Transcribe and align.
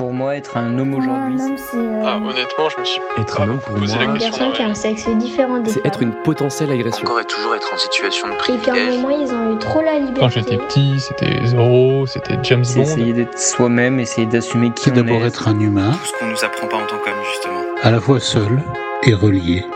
pour 0.00 0.14
moi 0.14 0.34
être 0.34 0.56
un 0.56 0.78
homme 0.78 0.94
aujourd'hui 0.94 1.36
Un 1.38 1.44
homme, 1.44 1.56
c'est 1.58 1.76
euh, 1.76 2.02
Ah, 2.06 2.16
honnêtement, 2.16 2.70
je 2.74 2.80
me 2.80 2.84
suis 2.86 3.00
Être 3.18 3.42
un 3.42 3.50
homme 3.50 3.58
pour 3.58 3.74
posé 3.74 3.98
la 3.98 4.04
moi, 4.06 4.14
une 4.14 4.18
question. 4.18 4.30
personne 4.38 4.52
qui 4.54 4.62
a 4.62 4.66
un 4.66 4.74
sexe 4.74 5.06
différent 5.18 5.58
des 5.58 5.70
c'est 5.72 5.84
être 5.84 6.00
une 6.02 6.14
potentielle 6.22 6.70
agression. 6.72 7.02
Encore 7.06 7.20
et 7.20 7.24
toujours 7.26 7.54
être 7.54 7.70
en 7.74 7.76
situation 7.76 8.28
de 8.28 8.32
Et 8.32 8.36
qu'à 8.38 8.72
un 8.72 8.74
privilège. 8.74 8.96
moment, 9.02 9.10
ils 9.20 9.30
ont 9.30 9.54
eu 9.54 9.58
trop 9.58 9.82
la 9.82 9.98
liberté. 9.98 10.20
Quand 10.20 10.30
j'étais 10.30 10.56
petit, 10.56 10.98
c'était 11.00 11.44
Zorro, 11.48 12.06
c'était 12.06 12.38
James 12.44 12.64
C'est 12.64 12.76
Bond. 12.78 12.82
essayer 12.86 13.12
d'être 13.12 13.38
soi-même, 13.38 14.00
essayer 14.00 14.26
d'assumer 14.26 14.70
qui 14.70 14.84
C'est 14.84 14.92
on 14.92 14.94
d'abord 14.94 15.22
est. 15.22 15.26
être 15.26 15.48
un 15.48 15.60
humain, 15.60 15.90
Tout 15.92 16.06
ce 16.06 16.18
qu'on 16.18 16.26
nous 16.30 16.44
apprend 16.46 16.66
pas 16.66 16.76
en 16.78 16.86
tant 16.86 16.96
qu'homme, 16.96 17.22
justement. 17.30 17.60
à 17.82 17.90
la 17.90 18.00
fois 18.00 18.20
seul 18.20 18.62
et 19.02 19.12
relié. 19.12 19.66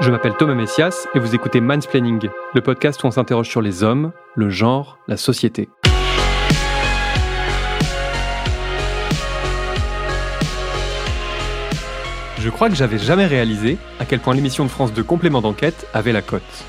Je 0.00 0.10
m'appelle 0.10 0.32
Thomas 0.38 0.54
Messias 0.54 1.06
et 1.14 1.18
vous 1.18 1.34
écoutez 1.34 1.60
Mansplaining, 1.60 2.26
le 2.54 2.60
podcast 2.62 3.04
où 3.04 3.06
on 3.08 3.10
s'interroge 3.10 3.50
sur 3.50 3.60
les 3.60 3.82
hommes, 3.82 4.12
le 4.34 4.48
genre, 4.48 4.98
la 5.08 5.18
société. 5.18 5.68
Je 12.46 12.50
crois 12.52 12.68
que 12.68 12.76
j'avais 12.76 12.98
jamais 12.98 13.26
réalisé 13.26 13.76
à 13.98 14.04
quel 14.04 14.20
point 14.20 14.32
l'émission 14.32 14.62
de 14.62 14.68
France 14.68 14.92
de 14.92 15.02
complément 15.02 15.40
d'enquête 15.40 15.88
avait 15.92 16.12
la 16.12 16.22
cote. 16.22 16.64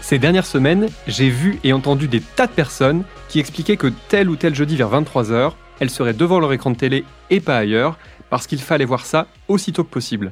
Ces 0.00 0.20
dernières 0.20 0.46
semaines, 0.46 0.86
j'ai 1.08 1.30
vu 1.30 1.58
et 1.64 1.72
entendu 1.72 2.06
des 2.06 2.20
tas 2.20 2.46
de 2.46 2.52
personnes 2.52 3.02
qui 3.28 3.40
expliquaient 3.40 3.76
que 3.76 3.88
tel 4.08 4.30
ou 4.30 4.36
tel 4.36 4.54
jeudi 4.54 4.76
vers 4.76 4.88
23h, 4.88 5.54
elles 5.80 5.90
seraient 5.90 6.14
devant 6.14 6.38
leur 6.38 6.52
écran 6.52 6.70
de 6.70 6.76
télé 6.76 7.04
et 7.28 7.40
pas 7.40 7.58
ailleurs, 7.58 7.98
parce 8.30 8.46
qu'il 8.46 8.60
fallait 8.60 8.84
voir 8.84 9.04
ça 9.04 9.26
aussitôt 9.48 9.82
que 9.82 9.90
possible. 9.90 10.30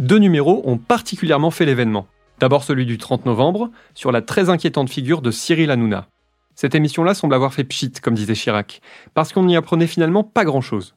Deux 0.00 0.18
numéros 0.18 0.60
ont 0.64 0.78
particulièrement 0.78 1.52
fait 1.52 1.64
l'événement. 1.64 2.08
D'abord 2.40 2.64
celui 2.64 2.84
du 2.84 2.98
30 2.98 3.26
novembre, 3.26 3.70
sur 3.94 4.10
la 4.10 4.22
très 4.22 4.50
inquiétante 4.50 4.90
figure 4.90 5.22
de 5.22 5.30
Cyril 5.30 5.70
Hanouna. 5.70 6.08
Cette 6.56 6.74
émission-là 6.74 7.14
semble 7.14 7.36
avoir 7.36 7.54
fait 7.54 7.62
pchit, 7.62 7.92
comme 8.02 8.14
disait 8.14 8.34
Chirac, 8.34 8.80
parce 9.14 9.32
qu'on 9.32 9.44
n'y 9.44 9.54
apprenait 9.54 9.86
finalement 9.86 10.24
pas 10.24 10.44
grand-chose. 10.44 10.96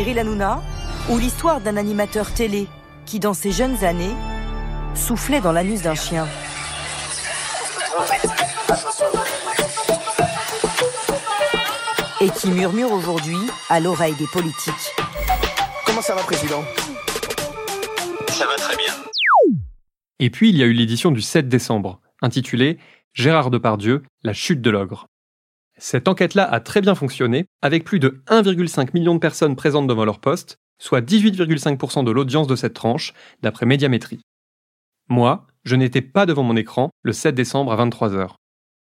Cyril 0.00 0.18
Hanouna, 0.18 0.62
ou 1.10 1.18
l'histoire 1.18 1.60
d'un 1.60 1.76
animateur 1.76 2.32
télé 2.32 2.68
qui, 3.04 3.20
dans 3.20 3.34
ses 3.34 3.52
jeunes 3.52 3.84
années, 3.84 4.14
soufflait 4.94 5.42
dans 5.42 5.52
l'anus 5.52 5.82
d'un 5.82 5.94
chien. 5.94 6.26
Et 12.22 12.30
qui 12.30 12.48
murmure 12.48 12.90
aujourd'hui 12.92 13.36
à 13.68 13.78
l'oreille 13.78 14.14
des 14.14 14.26
politiques. 14.28 14.72
Comment 15.84 16.00
ça 16.00 16.14
va, 16.14 16.22
président? 16.22 16.64
Ça 18.28 18.46
va 18.46 18.54
très 18.56 18.76
bien. 18.76 18.94
Et 20.18 20.30
puis 20.30 20.48
il 20.48 20.56
y 20.56 20.62
a 20.62 20.66
eu 20.66 20.72
l'édition 20.72 21.10
du 21.10 21.20
7 21.20 21.46
décembre, 21.46 22.00
intitulée 22.22 22.78
Gérard 23.12 23.50
Depardieu, 23.50 24.02
la 24.22 24.32
chute 24.32 24.62
de 24.62 24.70
l'ogre. 24.70 25.09
Cette 25.82 26.08
enquête-là 26.08 26.44
a 26.44 26.60
très 26.60 26.82
bien 26.82 26.94
fonctionné, 26.94 27.46
avec 27.62 27.84
plus 27.84 28.00
de 28.00 28.22
1,5 28.26 28.90
million 28.92 29.14
de 29.14 29.18
personnes 29.18 29.56
présentes 29.56 29.86
devant 29.86 30.04
leur 30.04 30.20
poste, 30.20 30.58
soit 30.78 31.00
18,5% 31.00 32.04
de 32.04 32.10
l'audience 32.10 32.46
de 32.46 32.54
cette 32.54 32.74
tranche, 32.74 33.14
d'après 33.40 33.64
Médiamétrie. 33.64 34.20
Moi, 35.08 35.46
je 35.64 35.76
n'étais 35.76 36.02
pas 36.02 36.26
devant 36.26 36.42
mon 36.42 36.54
écran 36.54 36.90
le 37.02 37.14
7 37.14 37.34
décembre 37.34 37.72
à 37.72 37.82
23h. 37.82 38.34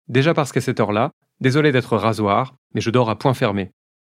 Déjà 0.08 0.36
parce 0.36 0.52
qu'à 0.52 0.62
cette 0.62 0.80
heure-là, 0.80 1.10
désolé 1.40 1.72
d'être 1.72 1.98
rasoir, 1.98 2.54
mais 2.76 2.82
je 2.82 2.92
dors 2.92 3.10
à 3.10 3.18
point 3.18 3.34
fermé. 3.34 3.72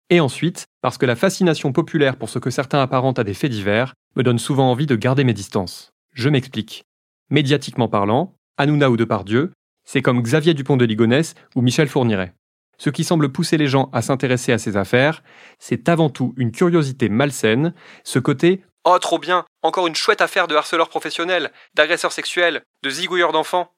Et 0.10 0.20
ensuite, 0.20 0.66
parce 0.82 0.98
que 0.98 1.06
la 1.06 1.16
fascination 1.16 1.74
populaire 1.74 2.18
pour 2.18 2.30
ce 2.30 2.40
que 2.40 2.50
certains 2.50 2.82
apparentent 2.82 3.20
à 3.20 3.24
des 3.24 3.36
faits 3.36 3.52
divers 3.52 3.94
me 4.16 4.24
donne 4.24 4.40
souvent 4.40 4.72
envie 4.72 4.88
de 4.88 4.96
garder 4.96 5.24
mes 5.24 5.36
distances. 5.36 5.92
Je 6.14 6.30
m'explique. 6.30 6.84
Médiatiquement 7.30 7.88
parlant, 7.88 8.34
Hanouna 8.58 8.90
ou 8.90 8.98
Depardieu, 8.98 9.52
c'est 9.86 10.02
comme 10.02 10.24
Xavier 10.24 10.56
Dupont 10.56 10.78
de 10.78 10.86
Ligonnès 10.86 11.36
ou 11.56 11.62
Michel 11.62 11.88
Fourniret. 11.88 12.34
Ce 12.82 12.90
qui 12.90 13.04
semble 13.04 13.32
pousser 13.32 13.58
les 13.58 13.68
gens 13.68 13.92
à 13.94 14.02
s'intéresser 14.02 14.52
à 14.54 14.58
ces 14.58 14.76
affaires, 14.76 15.22
c'est 15.60 15.88
avant 15.88 16.10
tout 16.10 16.34
une 16.36 16.52
curiosité 16.52 17.10
malsaine, 17.10 17.76
ce 18.04 18.18
côté 18.18 18.64
Oh 18.86 18.98
trop 18.98 19.20
bien, 19.20 19.46
encore 19.62 19.86
une 19.86 19.94
chouette 19.94 20.20
affaire 20.20 20.48
de 20.48 20.56
harceleurs 20.56 20.90
professionnels, 20.90 21.52
d'agresseurs 21.76 22.12
sexuels, 22.12 22.64
de 22.82 22.90
zigouilleurs 22.90 23.34
d'enfants. 23.34 23.70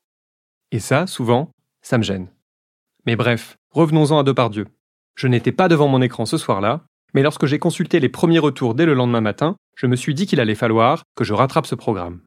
Et 0.71 0.79
ça, 0.79 1.05
souvent, 1.05 1.51
ça 1.81 1.97
me 1.97 2.03
gêne. 2.03 2.29
Mais 3.05 3.17
bref, 3.17 3.57
revenons-en 3.71 4.19
à 4.19 4.23
Depardieu. 4.23 4.67
Je 5.15 5.27
n'étais 5.27 5.51
pas 5.51 5.67
devant 5.67 5.89
mon 5.89 6.01
écran 6.01 6.25
ce 6.25 6.37
soir-là, 6.37 6.85
mais 7.13 7.23
lorsque 7.23 7.45
j'ai 7.45 7.59
consulté 7.59 7.99
les 7.99 8.07
premiers 8.07 8.39
retours 8.39 8.73
dès 8.73 8.85
le 8.85 8.93
lendemain 8.93 9.19
matin, 9.19 9.57
je 9.75 9.87
me 9.87 9.97
suis 9.97 10.13
dit 10.13 10.27
qu'il 10.27 10.39
allait 10.39 10.55
falloir 10.55 11.03
que 11.17 11.25
je 11.25 11.33
rattrape 11.33 11.65
ce 11.65 11.75
programme. 11.75 12.21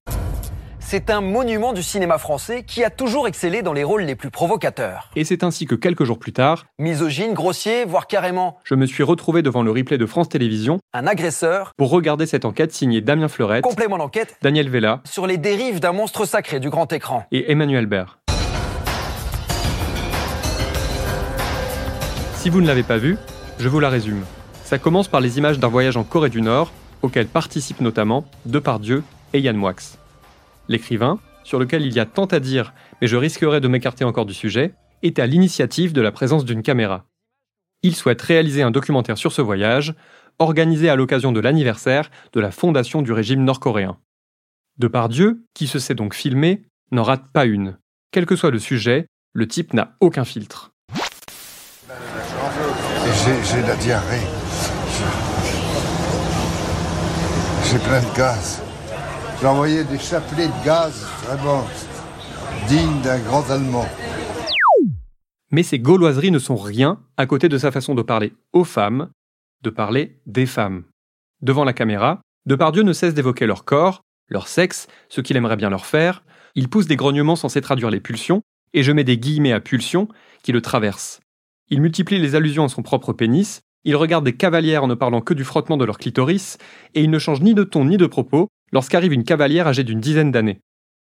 C'est 0.88 1.10
un 1.10 1.20
monument 1.20 1.72
du 1.72 1.82
cinéma 1.82 2.16
français 2.16 2.62
qui 2.62 2.84
a 2.84 2.91
toujours 2.91 3.26
excellé 3.26 3.60
dans 3.60 3.72
les 3.72 3.82
rôles 3.82 4.02
les 4.02 4.14
plus 4.14 4.30
provocateurs. 4.30 5.10
Et 5.16 5.24
c'est 5.24 5.42
ainsi 5.42 5.66
que 5.66 5.74
quelques 5.74 6.04
jours 6.04 6.20
plus 6.20 6.32
tard, 6.32 6.66
Misogyne, 6.78 7.34
grossier, 7.34 7.84
voire 7.84 8.06
carrément 8.06 8.58
je 8.62 8.76
me 8.76 8.86
suis 8.86 9.02
retrouvé 9.02 9.42
devant 9.42 9.64
le 9.64 9.72
replay 9.72 9.98
de 9.98 10.06
France 10.06 10.28
Télévisions 10.28 10.78
un 10.94 11.08
agresseur. 11.08 11.72
pour 11.76 11.91
regarder 11.91 12.25
cette 12.25 12.44
enquête 12.44 12.72
signée 12.72 13.00
Damien 13.00 13.26
Fleurette, 13.26 13.64
Complément 13.64 13.98
d'enquête 13.98 14.36
Daniel 14.42 14.70
Vella 14.70 15.00
sur 15.02 15.26
les 15.26 15.38
dérives 15.38 15.80
d'un 15.80 15.91
monstre 15.91 16.25
sacré 16.25 16.60
du 16.60 16.70
grand 16.70 16.92
écran. 16.92 17.26
et 17.32 17.50
Emmanuel 17.50 17.86
Baird. 17.86 18.19
Si 22.36 22.48
vous 22.48 22.60
ne 22.60 22.66
l'avez 22.69 22.84
pas 22.84 22.98
vu, 22.98 23.19
je 23.58 23.69
vous 23.69 23.80
la 23.80 23.88
résume. 23.88 24.25
Ça 24.62 24.78
commence 24.78 25.08
par 25.08 25.20
les 25.20 25.38
images 25.38 25.58
d'un 25.58 25.66
voyage 25.66 25.96
en 25.96 26.04
Corée 26.04 26.30
du 26.30 26.42
Nord, 26.42 26.70
auquel 27.02 27.26
participent 27.26 27.80
notamment 27.80 28.25
Depardieu 28.44 29.02
et 29.32 29.41
Yann 29.41 29.56
Moix. 29.56 29.75
L'écrivain, 30.69 31.19
sur 31.44 31.59
lequel 31.59 31.87
il 31.87 31.94
y 31.94 32.00
a 32.00 32.06
tant 32.06 32.25
à 32.27 32.41
dire, 32.41 32.75
mais 33.00 33.06
je 33.06 33.16
risquerais 33.16 33.60
de 33.60 33.69
m'écarter 33.69 34.04
encore 34.04 34.27
du 34.27 34.34
sujet, 34.34 34.75
est 35.03 35.19
à 35.19 35.27
l'initiative 35.27 35.93
de 35.93 36.00
la 36.00 36.12
présence 36.12 36.44
d'une 36.44 36.62
caméra. 36.62 37.06
Il 37.82 37.94
souhaite 37.94 38.22
réaliser 38.22 38.62
un 38.62 38.71
documentaire 38.71 39.19
sur 39.19 39.32
ce 39.32 39.43
voyage, 39.43 39.94
organisé 40.38 40.88
à 40.88 40.97
l'occasion 40.97 41.32
de 41.32 41.41
l'anniversaire 41.41 42.10
de 42.32 42.41
la 42.41 42.50
fondation 42.50 43.03
du 43.03 43.12
régime 43.12 43.44
nord-coréen. 43.44 43.99
Depardieu, 44.78 45.44
qui 45.55 45.66
se 45.66 45.78
sait 45.78 45.94
donc 45.94 46.15
filmé, 46.15 46.62
n'en 46.91 47.03
rate 47.03 47.31
pas 47.32 47.47
une. 47.47 47.78
Quel 48.10 48.26
que 48.26 48.37
soit 48.37 48.50
le 48.50 48.59
sujet, 48.59 49.06
le 49.32 49.47
type 49.47 49.72
n'a 49.72 49.97
aucun 50.00 50.25
filtre. 50.25 50.72
J'ai 53.44 53.62
la 53.62 53.76
diarrhée. 53.76 54.26
J'ai 57.65 57.78
plein 57.78 58.00
de 58.00 58.16
gaz. 58.16 58.66
Envoyé 59.44 59.84
des 59.84 59.98
chapelets 59.98 60.48
de 60.48 60.64
gaz 60.64 61.06
vraiment 61.24 61.64
dignes 62.69 63.00
d'un 63.02 63.20
grand 63.20 63.48
Allemand. 63.48 63.86
Mais 65.52 65.62
ces 65.62 65.78
gauloiseries 65.78 66.32
ne 66.32 66.41
sont 66.41 66.56
rien 66.56 67.00
à 67.16 67.26
côté 67.26 67.48
de 67.48 67.56
sa 67.56 67.70
façon 67.70 67.94
de 67.94 68.02
parler 68.02 68.32
aux 68.52 68.64
femmes, 68.64 69.10
de 69.62 69.70
parler 69.70 70.19
des 70.26 70.46
femmes. 70.46 70.82
Devant 71.42 71.62
la 71.62 71.75
caméra, 71.75 72.22
Depardieu 72.46 72.82
ne 72.82 72.92
cesse 72.92 73.14
d'évoquer 73.14 73.46
leur 73.46 73.64
corps, 73.64 74.02
leur 74.28 74.48
sexe, 74.48 74.88
ce 75.08 75.20
qu'il 75.20 75.36
aimerait 75.36 75.56
bien 75.56 75.70
leur 75.70 75.86
faire. 75.86 76.25
Il 76.56 76.69
pousse 76.69 76.88
des 76.88 76.96
grognements 76.96 77.36
censés 77.36 77.60
traduire 77.60 77.91
les 77.91 78.00
pulsions, 78.00 78.42
et 78.72 78.82
je 78.82 78.91
mets 78.91 79.04
des 79.04 79.19
guillemets 79.19 79.52
à 79.52 79.60
pulsions 79.60 80.08
qui 80.42 80.50
le 80.50 80.60
traversent. 80.60 81.20
Il 81.69 81.82
multiplie 81.82 82.19
les 82.19 82.34
allusions 82.34 82.64
à 82.64 82.69
son 82.69 82.82
propre 82.82 83.12
pénis, 83.12 83.60
il 83.84 83.94
regarde 83.94 84.25
des 84.25 84.36
cavalières 84.36 84.82
en 84.82 84.88
ne 84.88 84.94
parlant 84.94 85.20
que 85.20 85.34
du 85.34 85.44
frottement 85.44 85.76
de 85.76 85.84
leur 85.84 85.98
clitoris, 85.98 86.58
et 86.94 87.02
il 87.02 87.10
ne 87.10 87.20
change 87.20 87.42
ni 87.42 87.54
de 87.54 87.62
ton 87.62 87.84
ni 87.84 87.96
de 87.96 88.06
propos 88.06 88.48
lorsqu'arrive 88.72 89.12
une 89.12 89.25
cavalière 89.25 89.66
âgée 89.66 89.84
d'une 89.84 90.00
dizaine 90.00 90.32
d'années. 90.32 90.60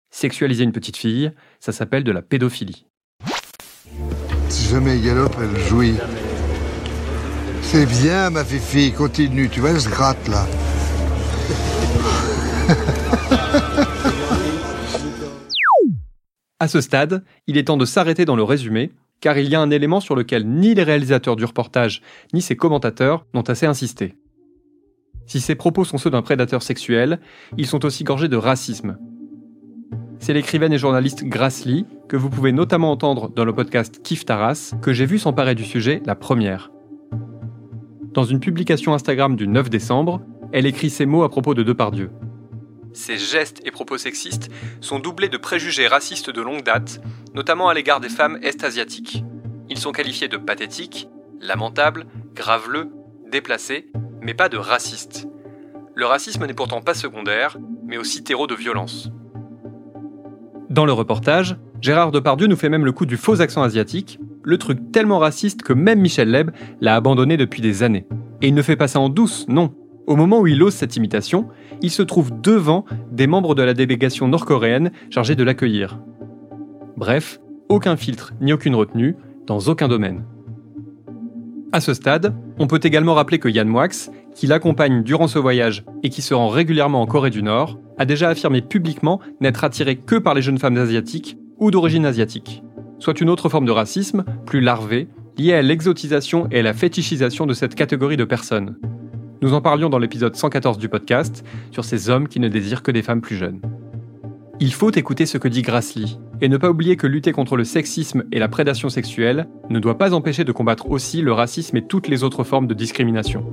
Sexualiser 0.10 0.64
une 0.64 0.72
petite 0.72 0.98
fille, 0.98 1.32
ça 1.60 1.72
s'appelle 1.72 2.04
de 2.04 2.12
la 2.12 2.22
pédophilie. 2.22 2.86
Si 4.50 4.70
jamais 4.70 4.98
il 4.98 5.06
galope, 5.06 5.36
elle 5.40 5.60
jouit. 5.62 5.96
C'est 7.62 7.86
bien, 7.86 8.30
ma 8.30 8.44
fifi, 8.44 8.92
continue. 8.92 9.48
Tu 9.50 9.62
vois, 9.62 9.70
elle 9.70 9.80
se 9.80 9.90
gratte 9.90 10.28
là. 10.28 10.46
À 16.60 16.68
ce 16.68 16.82
stade, 16.82 17.24
il 17.48 17.58
est 17.58 17.64
temps 17.64 17.78
de 17.78 17.86
s'arrêter 17.86 18.26
dans 18.26 18.36
le 18.36 18.44
résumé, 18.44 18.92
car 19.20 19.38
il 19.38 19.50
y 19.50 19.56
a 19.56 19.62
un 19.62 19.72
élément 19.72 20.00
sur 20.00 20.16
lequel 20.16 20.48
ni 20.48 20.76
les 20.76 20.84
réalisateurs 20.84 21.36
du 21.36 21.46
reportage, 21.46 22.02
ni 22.34 22.42
ses 22.42 22.56
commentateurs 22.56 23.26
n'ont 23.34 23.42
assez 23.42 23.66
insisté. 23.66 24.16
Si 25.32 25.40
ces 25.40 25.56
propos 25.56 25.86
sont 25.86 25.98
ceux 25.98 26.10
d'un 26.10 26.22
prédateur 26.22 26.62
sexuel, 26.62 27.22
ils 27.56 27.66
sont 27.66 27.86
aussi 27.86 28.04
gorgés 28.04 28.28
de 28.28 28.36
racisme. 28.36 28.98
C'est 30.20 30.34
l'écrivaine 30.34 30.74
et 30.74 30.78
journaliste 30.78 31.24
Grace 31.24 31.64
Lee, 31.64 31.86
que 32.10 32.18
vous 32.18 32.30
pouvez 32.30 32.52
notamment 32.52 32.92
entendre 32.92 33.30
dans 33.30 33.46
le 33.46 33.56
podcast 33.56 34.02
Kif 34.04 34.26
Taras, 34.26 34.74
que 34.82 34.92
j'ai 34.92 35.06
vu 35.06 35.20
s'emparer 35.20 35.56
du 35.56 35.64
sujet 35.64 36.02
la 36.06 36.16
première. 36.16 36.70
Dans 38.12 38.26
une 38.26 38.42
publication 38.42 38.94
Instagram 38.94 39.38
du 39.38 39.48
9 39.48 39.70
décembre, 39.70 40.20
elle 40.52 40.66
écrit 40.66 40.90
ces 40.90 41.06
mots 41.06 41.24
à 41.24 41.30
propos 41.30 41.54
de 41.54 41.64
Depardieu. 41.64 42.12
Ces 42.92 43.18
gestes 43.18 43.62
et 43.64 43.72
propos 43.72 43.98
sexistes 43.98 44.50
sont 44.82 45.00
doublés 45.00 45.30
de 45.30 45.38
préjugés 45.38 45.88
racistes 45.88 46.30
de 46.30 46.42
longue 46.42 46.64
date, 46.64 47.02
notamment 47.34 47.70
à 47.70 47.74
l'égard 47.74 48.02
des 48.02 48.10
femmes 48.10 48.38
est-asiatiques. 48.42 49.24
Ils 49.70 49.80
sont 49.80 49.94
qualifiés 49.94 50.28
de 50.28 50.36
pathétiques, 50.36 51.08
lamentables, 51.40 52.06
graveleux, 52.36 52.90
déplacés, 53.32 53.88
mais 54.22 54.34
pas 54.34 54.50
de 54.50 54.58
racistes. 54.58 55.28
Le 55.96 56.06
racisme 56.06 56.46
n'est 56.46 56.54
pourtant 56.54 56.82
pas 56.82 56.94
secondaire, 56.94 57.58
mais 57.86 57.98
aussi 57.98 58.24
terreau 58.24 58.48
de 58.48 58.56
violence. 58.56 59.12
Dans 60.70 60.86
le 60.86 60.94
reportage, 60.94 61.58
Gérard 61.82 62.12
Depardieu 62.12 62.48
nous 62.48 62.56
fait 62.56 62.70
même 62.70 62.86
le 62.86 62.92
coup 62.92 63.06
du 63.06 63.18
faux 63.18 63.42
accent 63.42 63.62
asiatique, 63.62 64.20
le 64.44 64.58
truc 64.58 64.92
tellement 64.92 65.20
raciste 65.20 65.64
que 65.64 65.74
même 65.74 66.00
Michel 66.00 66.32
Leb 66.32 66.52
l'a 66.80 66.96
abandonné 66.96 67.38
depuis 67.38 67.62
des 67.62 67.84
années. 67.84 68.08
Et 68.42 68.48
il 68.48 68.54
ne 68.54 68.62
fait 68.62 68.76
pas 68.76 68.88
ça 68.88 69.00
en 69.00 69.10
douce, 69.10 69.46
non. 69.50 69.74
Au 70.08 70.16
moment 70.16 70.40
où 70.40 70.48
il 70.48 70.64
ose 70.64 70.74
cette 70.74 70.96
imitation, 70.96 71.48
il 71.82 71.92
se 71.92 72.02
trouve 72.02 72.32
devant 72.42 72.86
des 73.12 73.28
membres 73.28 73.56
de 73.56 73.64
la 73.64 73.74
délégation 73.74 74.28
nord-coréenne 74.28 74.92
chargée 75.10 75.36
de 75.36 75.44
l'accueillir. 75.44 76.00
Bref, 76.98 77.40
aucun 77.70 77.96
filtre 77.96 78.34
ni 78.42 78.54
aucune 78.54 78.76
retenue, 78.76 79.16
dans 79.46 79.60
aucun 79.60 79.88
domaine. 79.88 80.24
À 81.74 81.80
ce 81.80 81.94
stade, 81.94 82.36
on 82.60 82.68
peut 82.68 82.82
également 82.84 83.14
rappeler 83.14 83.40
que 83.40 83.48
Yann 83.48 83.68
Moix, 83.68 83.88
qui 84.36 84.46
l'accompagne 84.46 85.04
durant 85.04 85.28
ce 85.28 85.40
voyage 85.40 85.86
et 86.04 86.10
qui 86.10 86.22
se 86.22 86.34
rend 86.34 86.50
régulièrement 86.50 87.02
en 87.02 87.06
Corée 87.06 87.30
du 87.30 87.44
Nord, 87.44 87.80
a 87.98 88.04
déjà 88.04 88.28
affirmé 88.28 88.62
publiquement 88.62 89.22
n'être 89.40 89.64
attiré 89.64 89.96
que 89.96 90.16
par 90.16 90.34
les 90.34 90.42
jeunes 90.42 90.58
femmes 90.58 90.76
asiatiques 90.76 91.38
ou 91.60 91.72
d'origine 91.72 92.06
asiatique, 92.06 92.62
soit 93.00 93.22
une 93.22 93.30
autre 93.30 93.48
forme 93.48 93.66
de 93.66 93.72
racisme, 93.72 94.26
plus 94.46 94.60
larvée, 94.60 95.08
liée 95.38 95.54
à 95.54 95.62
l'exotisation 95.62 96.48
et 96.52 96.60
à 96.60 96.64
la 96.64 96.74
fétichisation 96.74 97.46
de 97.46 97.54
cette 97.54 97.76
catégorie 97.76 98.18
de 98.18 98.26
personnes. 98.26 98.76
Nous 99.42 99.54
en 99.54 99.62
parlions 99.62 99.90
dans 99.90 99.98
l'épisode 99.98 100.36
114 100.36 100.78
du 100.78 100.90
podcast 100.90 101.46
sur 101.72 101.86
ces 101.86 102.10
hommes 102.10 102.28
qui 102.28 102.42
ne 102.42 102.50
désirent 102.50 102.84
que 102.84 102.92
des 102.92 103.02
femmes 103.02 103.22
plus 103.22 103.38
jeunes. 103.38 103.62
Il 104.60 104.74
faut 104.74 104.92
écouter 104.92 105.26
ce 105.26 105.38
que 105.38 105.48
dit 105.48 105.62
Grassley, 105.62 106.08
et 106.42 106.50
ne 106.50 106.58
pas 106.58 106.70
oublier 106.70 106.98
que 106.98 107.08
lutter 107.08 107.32
contre 107.32 107.56
le 107.56 107.64
sexisme 107.64 108.24
et 108.32 108.40
la 108.40 108.50
prédation 108.50 108.90
sexuelle 108.90 109.48
ne 109.70 109.80
doit 109.80 109.98
pas 109.98 110.14
empêcher 110.14 110.44
de 110.44 110.52
combattre 110.52 110.90
aussi 110.90 111.22
le 111.22 111.32
racisme 111.32 111.78
et 111.78 111.86
toutes 111.86 112.08
les 112.08 112.24
autres 112.24 112.44
formes 112.44 112.68
de 112.68 112.74
discrimination. 112.74 113.46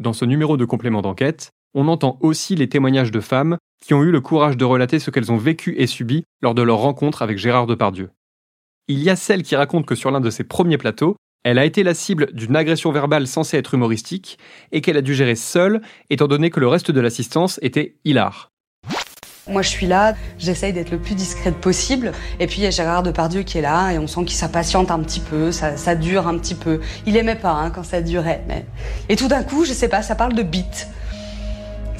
Dans 0.00 0.12
ce 0.12 0.26
numéro 0.26 0.58
de 0.58 0.66
complément 0.66 1.00
d'enquête, 1.00 1.52
on 1.72 1.88
entend 1.88 2.18
aussi 2.20 2.56
les 2.56 2.68
témoignages 2.68 3.10
de 3.10 3.20
femmes 3.20 3.56
qui 3.82 3.94
ont 3.94 4.02
eu 4.02 4.10
le 4.10 4.20
courage 4.20 4.56
de 4.58 4.64
relater 4.64 4.98
ce 4.98 5.10
qu'elles 5.10 5.32
ont 5.32 5.38
vécu 5.38 5.74
et 5.78 5.86
subi 5.86 6.24
lors 6.42 6.54
de 6.54 6.62
leur 6.62 6.78
rencontre 6.78 7.22
avec 7.22 7.38
Gérard 7.38 7.66
Depardieu. 7.66 8.10
Il 8.86 9.02
y 9.02 9.08
a 9.08 9.16
celle 9.16 9.42
qui 9.42 9.56
raconte 9.56 9.86
que 9.86 9.94
sur 9.94 10.10
l'un 10.10 10.20
de 10.20 10.28
ses 10.28 10.44
premiers 10.44 10.76
plateaux, 10.76 11.16
elle 11.42 11.58
a 11.58 11.64
été 11.64 11.82
la 11.82 11.94
cible 11.94 12.30
d'une 12.34 12.54
agression 12.54 12.92
verbale 12.92 13.26
censée 13.26 13.56
être 13.56 13.72
humoristique 13.72 14.38
et 14.72 14.82
qu'elle 14.82 14.98
a 14.98 15.00
dû 15.00 15.14
gérer 15.14 15.36
seule, 15.36 15.80
étant 16.10 16.28
donné 16.28 16.50
que 16.50 16.60
le 16.60 16.68
reste 16.68 16.90
de 16.90 17.00
l'assistance 17.00 17.58
était 17.62 17.96
hilar. 18.04 18.50
Moi, 19.48 19.62
je 19.62 19.70
suis 19.70 19.86
là, 19.86 20.14
j'essaye 20.38 20.74
d'être 20.74 20.90
le 20.90 20.98
plus 20.98 21.14
discrète 21.14 21.56
possible. 21.56 22.12
Et 22.40 22.46
puis, 22.46 22.58
il 22.58 22.64
y 22.64 22.66
a 22.66 22.70
Gérard 22.70 23.02
Depardieu 23.02 23.42
qui 23.42 23.56
est 23.56 23.62
là, 23.62 23.90
et 23.90 23.98
on 23.98 24.06
sent 24.06 24.24
qu'il 24.26 24.36
s'impatiente 24.36 24.90
un 24.90 25.00
petit 25.00 25.20
peu, 25.20 25.50
ça, 25.50 25.94
dure 25.94 26.28
un 26.28 26.36
petit 26.36 26.54
peu. 26.54 26.82
Il 27.06 27.16
aimait 27.16 27.36
pas 27.36 27.52
hein, 27.52 27.70
quand 27.70 27.84
ça 27.84 28.02
durait. 28.02 28.44
Mais... 28.48 28.66
Et 29.08 29.16
tout 29.16 29.28
d'un 29.28 29.44
coup, 29.44 29.64
je 29.64 29.72
sais 29.72 29.88
pas, 29.88 30.02
ça 30.02 30.14
parle 30.14 30.34
de 30.34 30.42
beat. 30.42 30.88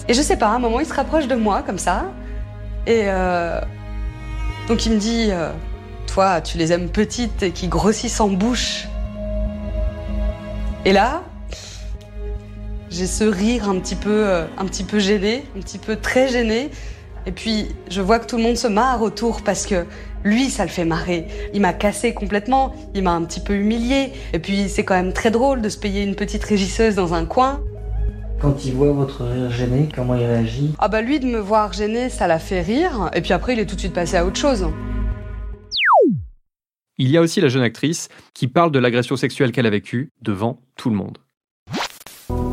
Et 0.06 0.12
je 0.12 0.20
sais 0.20 0.36
pas, 0.36 0.48
à 0.48 0.52
un 0.52 0.58
moment, 0.58 0.80
il 0.80 0.86
se 0.86 0.92
rapproche 0.92 1.28
de 1.28 1.34
moi, 1.34 1.62
comme 1.62 1.78
ça. 1.78 2.12
Et 2.86 3.04
euh... 3.04 3.58
donc, 4.68 4.84
il 4.84 4.92
me 4.92 4.98
dit 4.98 5.28
euh, 5.30 5.50
Tu 6.44 6.58
les 6.58 6.72
aimes 6.72 6.90
petites 6.90 7.42
et 7.42 7.50
qui 7.50 7.66
grossissent 7.66 8.20
en 8.20 8.28
bouche. 8.28 8.86
Et 10.84 10.92
là, 10.92 11.24
j'ai 12.88 13.06
ce 13.06 13.24
rire 13.24 13.68
un 13.68 13.80
petit 13.80 13.96
peu, 13.96 14.24
euh, 14.28 14.46
un 14.56 14.64
petit 14.66 14.84
peu 14.84 15.00
gêné, 15.00 15.44
un 15.56 15.60
petit 15.60 15.78
peu 15.78 15.96
très 15.96 16.28
gêné. 16.28 16.70
Et 17.26 17.32
puis, 17.32 17.66
je 17.90 18.00
vois 18.00 18.20
que 18.20 18.26
tout 18.26 18.36
le 18.36 18.44
monde 18.44 18.56
se 18.56 18.68
marre 18.68 19.02
autour 19.02 19.42
parce 19.42 19.66
que 19.66 19.86
lui, 20.22 20.50
ça 20.50 20.62
le 20.62 20.70
fait 20.70 20.84
marrer. 20.84 21.26
Il 21.52 21.60
m'a 21.60 21.72
cassé 21.72 22.14
complètement, 22.14 22.76
il 22.94 23.02
m'a 23.02 23.12
un 23.12 23.24
petit 23.24 23.40
peu 23.40 23.54
humilié. 23.54 24.12
Et 24.32 24.38
puis, 24.38 24.68
c'est 24.68 24.84
quand 24.84 24.94
même 24.94 25.14
très 25.14 25.32
drôle 25.32 25.62
de 25.62 25.68
se 25.68 25.78
payer 25.78 26.04
une 26.04 26.14
petite 26.14 26.44
régisseuse 26.44 26.94
dans 26.94 27.12
un 27.14 27.24
coin. 27.24 27.60
Quand 28.40 28.64
il 28.64 28.74
voit 28.74 28.92
votre 28.92 29.24
rire 29.24 29.50
gêné, 29.50 29.88
comment 29.92 30.14
il 30.14 30.24
réagit? 30.24 30.74
Ah 30.78 30.86
bah 30.86 31.00
lui, 31.00 31.18
de 31.18 31.26
me 31.26 31.38
voir 31.38 31.72
gêné, 31.72 32.08
ça 32.08 32.28
l'a 32.28 32.38
fait 32.38 32.60
rire. 32.60 33.10
Et 33.14 33.20
puis 33.20 33.32
après, 33.32 33.54
il 33.54 33.58
est 33.58 33.66
tout 33.66 33.74
de 33.74 33.80
suite 33.80 33.94
passé 33.94 34.16
à 34.16 34.24
autre 34.24 34.38
chose. 34.38 34.68
Il 37.04 37.10
y 37.10 37.18
a 37.18 37.20
aussi 37.20 37.42
la 37.42 37.48
jeune 37.48 37.62
actrice 37.62 38.08
qui 38.32 38.48
parle 38.48 38.72
de 38.72 38.78
l'agression 38.78 39.14
sexuelle 39.14 39.52
qu'elle 39.52 39.66
a 39.66 39.70
vécue 39.70 40.10
devant 40.22 40.60
tout 40.74 40.88
le 40.88 40.96
monde. 40.96 41.18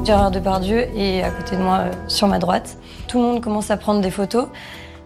Gérard 0.04 0.30
Depardieu 0.30 0.80
est 0.94 1.24
à 1.24 1.32
côté 1.32 1.56
de 1.56 1.62
moi 1.62 1.78
euh, 1.78 1.92
sur 2.10 2.28
ma 2.28 2.38
droite. 2.38 2.78
Tout 3.08 3.20
le 3.20 3.24
monde 3.24 3.42
commence 3.42 3.72
à 3.72 3.78
prendre 3.78 4.02
des 4.02 4.12
photos. 4.12 4.50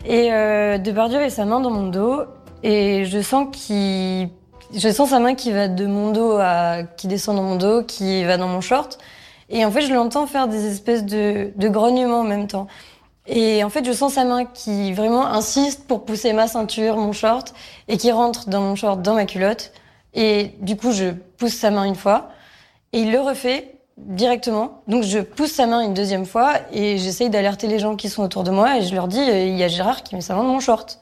Et 0.03 0.33
euh, 0.33 0.79
Depardieu 0.79 1.19
avait 1.19 1.29
sa 1.29 1.45
main 1.45 1.59
dans 1.59 1.69
mon 1.69 1.89
dos 1.89 2.23
et 2.63 3.05
je 3.05 3.21
sens 3.21 3.55
qu'il 3.55 4.29
je 4.73 4.89
sens 4.89 5.11
sa 5.11 5.19
main 5.19 5.35
qui 5.35 5.51
va 5.51 5.67
de 5.67 5.85
mon 5.85 6.11
dos 6.11 6.37
à 6.39 6.81
qui 6.97 7.07
descend 7.07 7.35
dans 7.35 7.43
mon 7.43 7.55
dos, 7.55 7.83
qui 7.83 8.23
va 8.23 8.37
dans 8.37 8.47
mon 8.47 8.61
short. 8.61 8.97
Et 9.49 9.63
en 9.63 9.69
fait, 9.69 9.81
je 9.81 9.93
l'entends 9.93 10.25
faire 10.25 10.47
des 10.47 10.65
espèces 10.65 11.05
de 11.05 11.67
grognements 11.69 12.21
en 12.21 12.23
même 12.23 12.47
temps. 12.47 12.65
Et 13.27 13.63
en 13.63 13.69
fait, 13.69 13.85
je 13.85 13.91
sens 13.91 14.13
sa 14.13 14.23
main 14.23 14.45
qui 14.45 14.93
vraiment 14.93 15.25
insiste 15.25 15.87
pour 15.87 16.05
pousser 16.05 16.33
ma 16.33 16.47
ceinture, 16.47 16.97
mon 16.97 17.11
short, 17.11 17.53
et 17.87 17.97
qui 17.97 18.11
rentre 18.11 18.49
dans 18.49 18.61
mon 18.61 18.75
short, 18.75 19.01
dans 19.01 19.15
ma 19.15 19.25
culotte. 19.25 19.71
Et 20.13 20.51
du 20.61 20.77
coup, 20.77 20.91
je 20.91 21.11
pousse 21.37 21.53
sa 21.53 21.71
main 21.71 21.85
une 21.85 21.95
fois, 21.95 22.29
et 22.93 23.01
il 23.01 23.11
le 23.11 23.19
refait, 23.19 23.75
directement. 23.97 24.81
Donc 24.87 25.03
je 25.03 25.19
pousse 25.19 25.51
sa 25.51 25.67
main 25.67 25.81
une 25.81 25.93
deuxième 25.93 26.25
fois 26.25 26.53
et 26.73 26.97
j'essaye 26.97 27.29
d'alerter 27.29 27.67
les 27.67 27.79
gens 27.79 27.95
qui 27.95 28.09
sont 28.09 28.23
autour 28.23 28.43
de 28.43 28.51
moi 28.51 28.77
et 28.77 28.81
je 28.81 28.93
leur 28.93 29.07
dis 29.07 29.19
euh, 29.19 29.45
il 29.45 29.55
y 29.55 29.63
a 29.63 29.67
Gérard 29.67 30.03
qui 30.03 30.15
met 30.15 30.21
sa 30.21 30.35
main 30.35 30.43
dans 30.43 30.49
mon 30.49 30.59
short. 30.59 30.99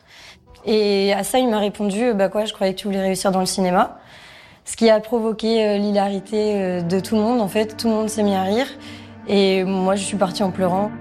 Et 0.66 1.12
à 1.14 1.24
ça 1.24 1.40
il 1.40 1.50
m'a 1.50 1.60
répondu 1.60 2.14
bah 2.14 2.30
quoi 2.30 2.46
je 2.46 2.54
croyais 2.54 2.74
que 2.74 2.80
tu 2.80 2.88
voulais 2.88 3.02
réussir 3.02 3.32
dans 3.32 3.40
le 3.40 3.46
cinéma. 3.46 3.98
Ce 4.66 4.78
qui 4.78 4.90
a 4.90 5.00
provoqué 5.00 5.66
euh, 5.66 5.78
l'hilarité 5.78 6.54
euh, 6.56 6.82
de 6.82 7.00
tout 7.00 7.16
le 7.16 7.22
monde 7.22 7.42
en 7.42 7.48
fait, 7.48 7.76
tout 7.78 7.88
le 7.88 7.96
monde 7.96 8.10
s'est 8.10 8.24
mis 8.24 8.36
à 8.36 8.44
rire 8.44 8.68
et 9.28 9.64
moi 9.64 9.96
je 9.96 10.04
suis 10.04 10.18
partie 10.18 10.44
en 10.44 10.52
pleurant. 10.52 10.92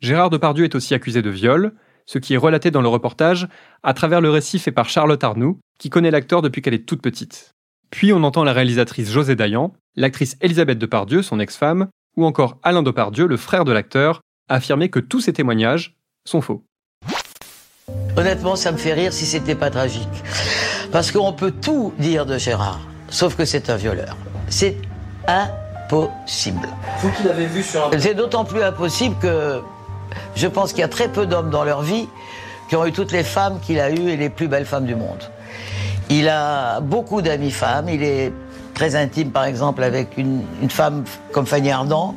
Gérard 0.00 0.30
Depardieu 0.30 0.64
est 0.64 0.74
aussi 0.74 0.94
accusé 0.94 1.20
de 1.20 1.28
viol, 1.28 1.74
ce 2.06 2.18
qui 2.18 2.32
est 2.32 2.38
relaté 2.38 2.70
dans 2.70 2.80
le 2.80 2.88
reportage 2.88 3.48
à 3.82 3.92
travers 3.92 4.22
le 4.22 4.30
récit 4.30 4.58
fait 4.58 4.72
par 4.72 4.88
Charlotte 4.88 5.22
Arnoux, 5.22 5.60
qui 5.78 5.90
connaît 5.90 6.10
l'acteur 6.10 6.40
depuis 6.40 6.62
qu'elle 6.62 6.72
est 6.72 6.88
toute 6.88 7.02
petite. 7.02 7.50
Puis 7.90 8.12
on 8.14 8.22
entend 8.24 8.42
la 8.42 8.54
réalisatrice 8.54 9.10
José 9.10 9.36
Dayan, 9.36 9.74
l'actrice 9.96 10.38
Elisabeth 10.40 10.78
Depardieu, 10.78 11.20
son 11.20 11.38
ex-femme, 11.38 11.88
ou 12.16 12.24
encore 12.24 12.56
Alain 12.62 12.82
Depardieu, 12.82 13.26
le 13.26 13.36
frère 13.36 13.66
de 13.66 13.72
l'acteur, 13.72 14.22
affirmer 14.48 14.88
que 14.88 15.00
tous 15.00 15.20
ces 15.20 15.34
témoignages 15.34 15.96
sont 16.26 16.40
faux. 16.40 16.64
Honnêtement, 18.16 18.56
ça 18.56 18.72
me 18.72 18.78
fait 18.78 18.94
rire 18.94 19.12
si 19.12 19.26
c'était 19.26 19.54
pas 19.54 19.68
tragique. 19.68 20.08
Parce 20.92 21.12
qu'on 21.12 21.34
peut 21.34 21.52
tout 21.52 21.92
dire 21.98 22.24
de 22.24 22.38
Gérard, 22.38 22.80
sauf 23.10 23.36
que 23.36 23.44
c'est 23.44 23.68
un 23.68 23.76
violeur. 23.76 24.16
C'est 24.48 24.76
impossible. 25.28 26.68
Vous 27.00 27.12
qui 27.12 27.22
l'avez 27.24 27.46
vu 27.46 27.62
sur 27.62 27.86
un... 27.86 27.98
C'est 27.98 28.14
d'autant 28.14 28.46
plus 28.46 28.62
impossible 28.62 29.16
que 29.20 29.60
je 30.34 30.46
pense 30.46 30.72
qu'il 30.72 30.80
y 30.80 30.84
a 30.84 30.88
très 30.88 31.08
peu 31.08 31.26
d'hommes 31.26 31.50
dans 31.50 31.64
leur 31.64 31.82
vie 31.82 32.08
qui 32.68 32.76
ont 32.76 32.86
eu 32.86 32.92
toutes 32.92 33.12
les 33.12 33.24
femmes 33.24 33.58
qu'il 33.60 33.80
a 33.80 33.90
eues 33.90 34.10
et 34.10 34.16
les 34.16 34.30
plus 34.30 34.48
belles 34.48 34.64
femmes 34.64 34.86
du 34.86 34.94
monde. 34.94 35.30
Il 36.08 36.28
a 36.28 36.80
beaucoup 36.80 37.22
d'amis 37.22 37.50
femmes. 37.50 37.88
Il 37.88 38.02
est 38.02 38.32
très 38.74 38.96
intime, 38.96 39.30
par 39.30 39.44
exemple, 39.44 39.82
avec 39.82 40.16
une, 40.16 40.42
femme 40.68 41.04
comme 41.32 41.46
Fanny 41.46 41.70
Ardant. 41.70 42.16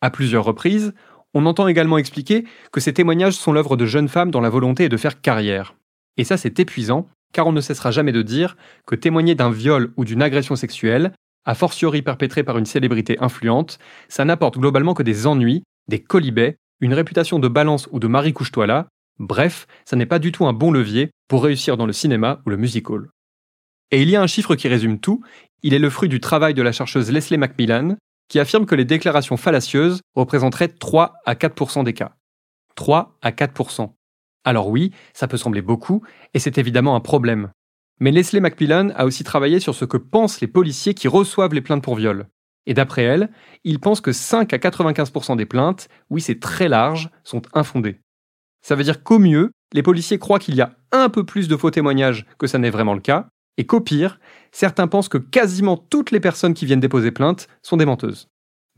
À 0.00 0.10
plusieurs 0.10 0.44
reprises, 0.44 0.92
on 1.34 1.46
entend 1.46 1.68
également 1.68 1.98
expliquer 1.98 2.44
que 2.70 2.80
ces 2.80 2.92
témoignages 2.92 3.34
sont 3.34 3.52
l'œuvre 3.52 3.76
de 3.76 3.86
jeunes 3.86 4.08
femmes 4.08 4.30
dont 4.30 4.40
la 4.40 4.50
volonté 4.50 4.84
est 4.84 4.88
de 4.88 4.96
faire 4.96 5.20
carrière. 5.20 5.74
Et 6.16 6.24
ça, 6.24 6.36
c'est 6.36 6.60
épuisant, 6.60 7.08
car 7.32 7.46
on 7.46 7.52
ne 7.52 7.60
cessera 7.60 7.90
jamais 7.90 8.12
de 8.12 8.22
dire 8.22 8.56
que 8.86 8.94
témoigner 8.94 9.34
d'un 9.34 9.50
viol 9.50 9.92
ou 9.96 10.04
d'une 10.04 10.22
agression 10.22 10.54
sexuelle, 10.54 11.12
a 11.44 11.54
fortiori 11.54 12.02
perpétrée 12.02 12.44
par 12.44 12.58
une 12.58 12.66
célébrité 12.66 13.18
influente, 13.20 13.78
ça 14.08 14.24
n'apporte 14.24 14.58
globalement 14.58 14.94
que 14.94 15.02
des 15.02 15.26
ennuis, 15.26 15.64
des 15.88 16.02
colibets, 16.02 16.56
une 16.80 16.94
réputation 16.94 17.38
de 17.38 17.48
balance 17.48 17.88
ou 17.92 17.98
de 17.98 18.06
Marie 18.06 18.32
couche-toi 18.32 18.66
là, 18.66 18.88
Bref, 19.18 19.66
ça 19.84 19.96
n'est 19.96 20.06
pas 20.06 20.18
du 20.18 20.32
tout 20.32 20.46
un 20.46 20.52
bon 20.52 20.72
levier 20.72 21.10
pour 21.28 21.44
réussir 21.44 21.76
dans 21.76 21.86
le 21.86 21.92
cinéma 21.92 22.40
ou 22.46 22.50
le 22.50 22.56
musical. 22.56 23.08
Et 23.90 24.02
il 24.02 24.10
y 24.10 24.16
a 24.16 24.22
un 24.22 24.26
chiffre 24.26 24.54
qui 24.54 24.68
résume 24.68 24.98
tout, 24.98 25.22
il 25.62 25.74
est 25.74 25.78
le 25.78 25.90
fruit 25.90 26.08
du 26.08 26.18
travail 26.18 26.54
de 26.54 26.62
la 26.62 26.72
chercheuse 26.72 27.10
Leslie 27.10 27.38
Macmillan, 27.38 27.96
qui 28.28 28.40
affirme 28.40 28.66
que 28.66 28.74
les 28.74 28.84
déclarations 28.84 29.36
fallacieuses 29.36 30.00
représenteraient 30.14 30.68
3 30.68 31.14
à 31.26 31.34
4% 31.34 31.84
des 31.84 31.92
cas. 31.92 32.16
3 32.74 33.18
à 33.20 33.30
4% 33.30 33.92
Alors 34.44 34.68
oui, 34.68 34.92
ça 35.12 35.28
peut 35.28 35.36
sembler 35.36 35.62
beaucoup, 35.62 36.02
et 36.32 36.38
c'est 36.38 36.58
évidemment 36.58 36.96
un 36.96 37.00
problème. 37.00 37.50
Mais 38.00 38.10
Leslie 38.10 38.40
Macmillan 38.40 38.90
a 38.96 39.04
aussi 39.04 39.22
travaillé 39.22 39.60
sur 39.60 39.74
ce 39.74 39.84
que 39.84 39.98
pensent 39.98 40.40
les 40.40 40.48
policiers 40.48 40.94
qui 40.94 41.06
reçoivent 41.06 41.54
les 41.54 41.60
plaintes 41.60 41.84
pour 41.84 41.96
viol. 41.96 42.26
Et 42.66 42.74
d'après 42.74 43.02
elle, 43.02 43.30
il 43.64 43.80
pense 43.80 44.00
que 44.00 44.12
5 44.12 44.52
à 44.52 44.58
95% 44.58 45.36
des 45.36 45.46
plaintes, 45.46 45.88
oui 46.10 46.20
c'est 46.20 46.40
très 46.40 46.68
large, 46.68 47.10
sont 47.24 47.42
infondées. 47.54 48.00
Ça 48.62 48.76
veut 48.76 48.84
dire 48.84 49.02
qu'au 49.02 49.18
mieux, 49.18 49.50
les 49.72 49.82
policiers 49.82 50.18
croient 50.18 50.38
qu'il 50.38 50.54
y 50.54 50.60
a 50.60 50.76
un 50.92 51.08
peu 51.08 51.24
plus 51.24 51.48
de 51.48 51.56
faux 51.56 51.70
témoignages 51.70 52.26
que 52.38 52.46
ça 52.46 52.58
n'est 52.58 52.70
vraiment 52.70 52.94
le 52.94 53.00
cas, 53.00 53.28
et 53.56 53.66
qu'au 53.66 53.80
pire, 53.80 54.18
certains 54.50 54.86
pensent 54.86 55.08
que 55.08 55.18
quasiment 55.18 55.76
toutes 55.76 56.10
les 56.10 56.20
personnes 56.20 56.54
qui 56.54 56.66
viennent 56.66 56.80
déposer 56.80 57.10
plainte 57.10 57.48
sont 57.62 57.76
des 57.76 57.84
menteuses. 57.84 58.28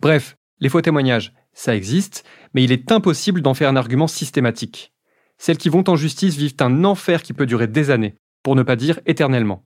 Bref, 0.01 0.37
les 0.61 0.69
faux 0.69 0.81
témoignages, 0.81 1.33
ça 1.53 1.77
existe, 1.77 2.25
mais 2.55 2.65
il 2.65 2.73
est 2.73 2.91
impossible 2.91 3.43
d'en 3.43 3.55
faire 3.55 3.69
un 3.69 3.77
argument 3.77 4.07
systématique. 4.07 4.93
Celles 5.39 5.59
qui 5.59 5.69
vont 5.69 5.89
en 5.89 5.97
justice 5.97 6.37
vivent 6.37 6.57
un 6.61 6.85
enfer 6.85 7.23
qui 7.23 7.33
peut 7.33 7.47
durer 7.47 7.67
des 7.67 7.91
années, 7.91 8.15
pour 8.43 8.57
ne 8.57 8.63
pas 8.63 8.77
dire 8.77 9.01
éternellement. 9.07 9.65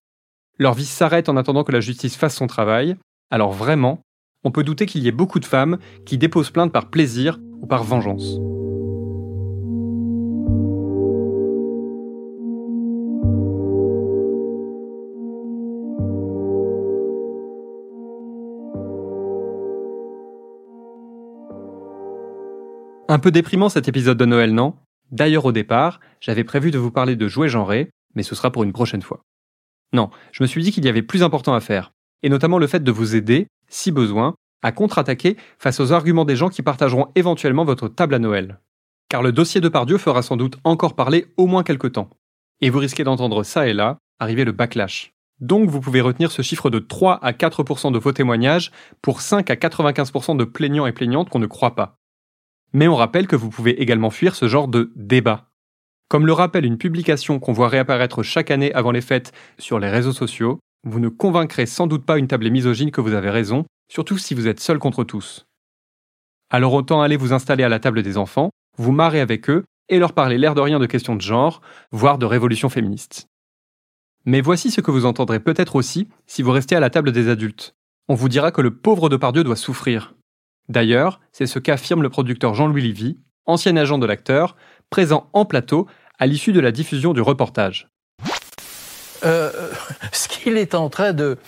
Leur 0.58 0.74
vie 0.74 0.86
s'arrête 0.86 1.28
en 1.28 1.36
attendant 1.36 1.64
que 1.64 1.72
la 1.72 1.80
justice 1.80 2.16
fasse 2.16 2.36
son 2.36 2.46
travail, 2.46 2.96
alors 3.30 3.52
vraiment, 3.52 4.02
on 4.44 4.50
peut 4.50 4.64
douter 4.64 4.86
qu'il 4.86 5.02
y 5.02 5.08
ait 5.08 5.12
beaucoup 5.12 5.40
de 5.40 5.44
femmes 5.44 5.78
qui 6.04 6.18
déposent 6.18 6.50
plainte 6.50 6.72
par 6.72 6.90
plaisir 6.90 7.40
ou 7.60 7.66
par 7.66 7.84
vengeance. 7.84 8.38
Un 23.10 23.18
peu 23.18 23.30
déprimant 23.30 23.70
cet 23.70 23.88
épisode 23.88 24.18
de 24.18 24.26
Noël, 24.26 24.54
non? 24.54 24.74
D'ailleurs, 25.10 25.46
au 25.46 25.52
départ, 25.52 25.98
j'avais 26.20 26.44
prévu 26.44 26.70
de 26.70 26.78
vous 26.78 26.90
parler 26.90 27.16
de 27.16 27.26
jouets 27.26 27.48
genrés, 27.48 27.88
mais 28.14 28.22
ce 28.22 28.34
sera 28.34 28.52
pour 28.52 28.64
une 28.64 28.74
prochaine 28.74 29.00
fois. 29.00 29.22
Non, 29.94 30.10
je 30.30 30.42
me 30.42 30.46
suis 30.46 30.62
dit 30.62 30.72
qu'il 30.72 30.84
y 30.84 30.88
avait 30.88 31.02
plus 31.02 31.22
important 31.22 31.54
à 31.54 31.60
faire, 31.60 31.92
et 32.22 32.28
notamment 32.28 32.58
le 32.58 32.66
fait 32.66 32.84
de 32.84 32.92
vous 32.92 33.16
aider, 33.16 33.46
si 33.68 33.92
besoin, 33.92 34.34
à 34.62 34.72
contre-attaquer 34.72 35.36
face 35.58 35.80
aux 35.80 35.92
arguments 35.92 36.24
des 36.24 36.36
gens 36.36 36.48
qui 36.48 36.62
partageront 36.62 37.08
éventuellement 37.14 37.64
votre 37.64 37.88
table 37.88 38.14
à 38.14 38.18
Noël. 38.18 38.60
Car 39.08 39.22
le 39.22 39.32
dossier 39.32 39.60
de 39.60 39.68
Pardieu 39.68 39.98
fera 39.98 40.22
sans 40.22 40.36
doute 40.36 40.58
encore 40.64 40.94
parler 40.94 41.26
au 41.36 41.46
moins 41.46 41.62
quelque 41.62 41.86
temps. 41.86 42.10
Et 42.60 42.70
vous 42.70 42.78
risquez 42.78 43.04
d'entendre 43.04 43.42
ça 43.42 43.68
et 43.68 43.72
là 43.72 43.98
arriver 44.18 44.44
le 44.44 44.52
backlash. 44.52 45.12
Donc 45.40 45.70
vous 45.70 45.80
pouvez 45.80 46.00
retenir 46.00 46.32
ce 46.32 46.42
chiffre 46.42 46.70
de 46.70 46.80
3 46.80 47.20
à 47.22 47.32
4% 47.32 47.92
de 47.92 47.98
vos 47.98 48.12
témoignages 48.12 48.72
pour 49.00 49.20
5 49.20 49.48
à 49.50 49.54
95% 49.54 50.36
de 50.36 50.44
plaignants 50.44 50.86
et 50.86 50.92
plaignantes 50.92 51.30
qu'on 51.30 51.38
ne 51.38 51.46
croit 51.46 51.76
pas. 51.76 51.94
Mais 52.72 52.88
on 52.88 52.96
rappelle 52.96 53.28
que 53.28 53.36
vous 53.36 53.48
pouvez 53.48 53.80
également 53.80 54.10
fuir 54.10 54.34
ce 54.34 54.48
genre 54.48 54.68
de 54.68 54.92
débat. 54.96 55.46
Comme 56.08 56.26
le 56.26 56.32
rappelle 56.32 56.64
une 56.64 56.78
publication 56.78 57.38
qu'on 57.38 57.52
voit 57.52 57.68
réapparaître 57.68 58.22
chaque 58.22 58.50
année 58.50 58.74
avant 58.74 58.90
les 58.90 59.00
fêtes 59.00 59.32
sur 59.58 59.78
les 59.78 59.88
réseaux 59.88 60.12
sociaux, 60.12 60.58
vous 60.84 61.00
ne 61.00 61.08
convaincrez 61.08 61.66
sans 61.66 61.86
doute 61.86 62.04
pas 62.04 62.18
une 62.18 62.28
table 62.28 62.50
misogyne 62.50 62.90
que 62.90 63.00
vous 63.00 63.14
avez 63.14 63.30
raison, 63.30 63.64
surtout 63.88 64.18
si 64.18 64.34
vous 64.34 64.46
êtes 64.46 64.60
seul 64.60 64.78
contre 64.78 65.04
tous. 65.04 65.46
Alors 66.50 66.74
autant 66.74 67.02
aller 67.02 67.16
vous 67.16 67.32
installer 67.32 67.64
à 67.64 67.68
la 67.68 67.78
table 67.78 68.02
des 68.02 68.16
enfants, 68.16 68.50
vous 68.76 68.92
marrer 68.92 69.20
avec 69.20 69.50
eux 69.50 69.64
et 69.88 69.98
leur 69.98 70.12
parler 70.12 70.38
l'air 70.38 70.54
de 70.54 70.60
rien 70.60 70.78
de 70.78 70.86
questions 70.86 71.16
de 71.16 71.20
genre, 71.20 71.60
voire 71.90 72.18
de 72.18 72.26
révolution 72.26 72.68
féministe. 72.68 73.26
Mais 74.24 74.40
voici 74.40 74.70
ce 74.70 74.80
que 74.80 74.90
vous 74.90 75.06
entendrez 75.06 75.40
peut-être 75.40 75.76
aussi 75.76 76.08
si 76.26 76.42
vous 76.42 76.52
restez 76.52 76.76
à 76.76 76.80
la 76.80 76.90
table 76.90 77.12
des 77.12 77.28
adultes. 77.28 77.74
On 78.08 78.14
vous 78.14 78.28
dira 78.28 78.52
que 78.52 78.60
le 78.60 78.74
pauvre 78.74 79.08
Depardieu 79.08 79.44
doit 79.44 79.56
souffrir. 79.56 80.14
D'ailleurs, 80.68 81.20
c'est 81.32 81.46
ce 81.46 81.58
qu'affirme 81.58 82.02
le 82.02 82.10
producteur 82.10 82.54
Jean-Louis 82.54 82.82
Livy, 82.82 83.18
ancien 83.46 83.76
agent 83.76 83.98
de 83.98 84.06
l'acteur, 84.06 84.56
présent 84.90 85.30
en 85.32 85.44
plateau 85.44 85.86
à 86.18 86.26
l'issue 86.26 86.52
de 86.52 86.60
la 86.60 86.72
diffusion 86.72 87.12
du 87.12 87.20
reportage. 87.20 87.88
Euh, 89.24 89.72
ce 90.12 90.28
qu'il 90.28 90.56
est 90.56 90.74
en 90.74 90.88
train 90.88 91.12
de, 91.12 91.38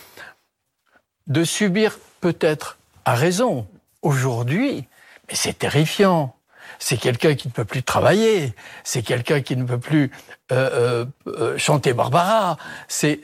de 1.27 1.43
subir 1.43 1.97
peut-être 2.19 2.77
à 3.05 3.15
raison 3.15 3.67
aujourd'hui, 4.01 4.87
mais 5.27 5.35
c'est 5.35 5.57
terrifiant. 5.57 6.35
C'est 6.79 6.97
quelqu'un 6.97 7.35
qui 7.35 7.47
ne 7.47 7.53
peut 7.53 7.65
plus 7.65 7.83
travailler, 7.83 8.53
c'est 8.83 9.03
quelqu'un 9.03 9.41
qui 9.41 9.55
ne 9.55 9.65
peut 9.65 9.77
plus 9.77 10.09
euh, 10.51 11.05
euh, 11.27 11.57
chanter 11.57 11.93
Barbara, 11.93 12.57
c'est 12.87 13.19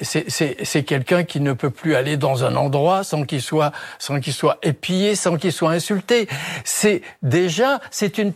quelqu'un 0.85 1.23
qui 1.23 1.39
ne 1.39 1.53
peut 1.53 1.71
plus 1.71 1.95
aller 1.95 2.17
dans 2.17 2.43
un 2.43 2.55
endroit 2.55 3.03
sans 3.03 3.23
qu'il 3.23 3.41
soit 3.41 3.71
sans 3.97 4.19
qu'il 4.19 4.33
soit 4.33 4.59
épillé, 4.61 5.15
sans 5.15 5.37
qu'il 5.37 5.51
soit 5.51 5.71
insulté. 5.71 6.27
C'est 6.65 7.01
déjà 7.23 7.79
c'est 7.89 8.19
une 8.19 8.33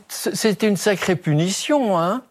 une 0.63 0.77
sacrée 0.77 1.15
punition, 1.15 2.00
hein. 2.00 2.24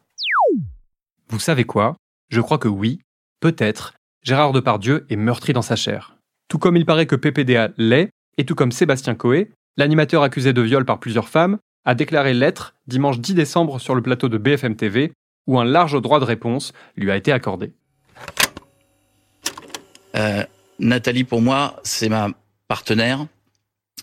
Vous 1.29 1.39
savez 1.39 1.65
quoi? 1.65 1.97
Je 2.29 2.41
crois 2.41 2.59
que 2.59 2.69
oui, 2.69 3.01
peut-être, 3.41 3.95
Gérard 4.23 4.53
Depardieu 4.53 5.07
est 5.11 5.17
meurtri 5.17 5.53
dans 5.53 5.63
sa 5.63 5.77
chair. 5.77 6.17
Tout 6.49 6.59
comme 6.59 6.77
il 6.77 6.87
paraît 6.87 7.07
que 7.07 7.17
PPDA 7.17 7.71
l'est, 7.79 8.11
et 8.37 8.45
tout 8.45 8.55
comme 8.55 8.73
Sébastien 8.73 9.15
Coé, 9.15 9.51
l'animateur 9.77 10.23
accusé 10.23 10.53
de 10.53 10.63
viol 10.63 10.85
par 10.85 11.01
plusieurs 11.01 11.29
femmes, 11.29 11.59
a 11.85 11.95
déclaré 11.95 12.35
l'être 12.35 12.75
dimanche 12.87 13.19
10 13.19 13.35
décembre 13.35 13.81
sur 13.81 13.95
le 13.95 14.03
plateau 14.03 14.29
de 14.29 14.39
BFM 14.39 14.77
TV, 14.77 15.13
où 15.47 15.59
un 15.59 15.65
large 15.65 16.01
droit 16.01 16.21
de 16.21 16.25
réponse 16.25 16.73
lui 16.97 17.11
a 17.11 17.17
été 17.17 17.33
accordé. 17.33 17.73
Euh, 20.17 20.45
Nathalie, 20.79 21.25
pour 21.25 21.41
moi, 21.41 21.81
c'est 21.83 22.09
ma 22.09 22.29
partenaire. 22.69 23.27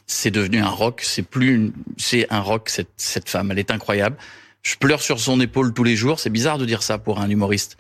C'est 0.08 0.32
devenu 0.32 0.60
un 0.60 0.70
rock. 0.70 1.02
C'est 1.04 1.24
plus, 1.24 1.74
c'est 1.98 2.32
un 2.32 2.40
rock 2.40 2.70
cette, 2.70 2.90
cette 2.98 3.30
femme. 3.30 3.52
Elle 3.52 3.60
est 3.60 3.72
incroyable. 3.72 4.18
Je 4.62 4.76
pleure 4.76 5.02
sur 5.02 5.20
son 5.20 5.40
épaule 5.40 5.74
tous 5.74 5.84
les 5.84 5.96
jours. 5.96 6.20
C'est 6.20 6.30
bizarre 6.30 6.58
de 6.58 6.66
dire 6.66 6.82
ça 6.82 6.98
pour 6.98 7.20
un 7.20 7.30
humoriste 7.30 7.78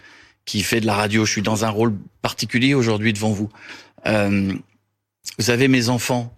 qui 0.48 0.64
fait 0.64 0.82
de 0.82 0.88
la 0.88 0.96
radio. 0.96 1.26
Je 1.26 1.32
suis 1.32 1.42
dans 1.44 1.66
un 1.66 1.70
rôle 1.70 1.96
particulier 2.24 2.74
aujourd'hui 2.74 3.14
devant 3.14 3.32
vous. 3.32 3.50
Euh, 4.08 4.54
vous 5.38 5.44
savez, 5.44 5.68
mes 5.68 5.90
enfants, 5.90 6.34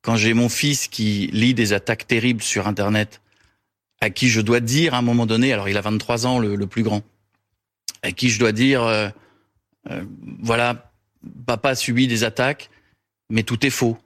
quand 0.00 0.16
j'ai 0.16 0.34
mon 0.34 0.48
fils 0.48 0.88
qui 0.88 1.28
lit 1.32 1.54
des 1.54 1.72
attaques 1.72 2.08
terribles 2.08 2.42
sur 2.42 2.66
Internet, 2.66 3.20
à 4.00 4.10
qui 4.10 4.28
je 4.28 4.40
dois 4.40 4.58
dire 4.58 4.94
à 4.94 4.98
un 4.98 5.02
moment 5.02 5.26
donné, 5.26 5.52
alors 5.52 5.68
il 5.68 5.76
a 5.76 5.82
23 5.82 6.26
ans, 6.26 6.38
le, 6.40 6.66
plus 6.66 6.82
grand, 6.82 7.02
à 8.02 8.10
qui 8.10 8.30
je 8.30 8.40
dois 8.40 8.52
dire, 8.52 8.82
euh, 8.82 9.10
euh, 9.90 10.02
voilà, 10.40 10.90
papa 11.46 11.70
a 11.70 11.74
subi 11.76 12.08
des 12.08 12.24
attaques, 12.24 12.70
mais 13.30 13.44
tout 13.44 13.64
est 13.64 13.70
faux. 13.70 13.98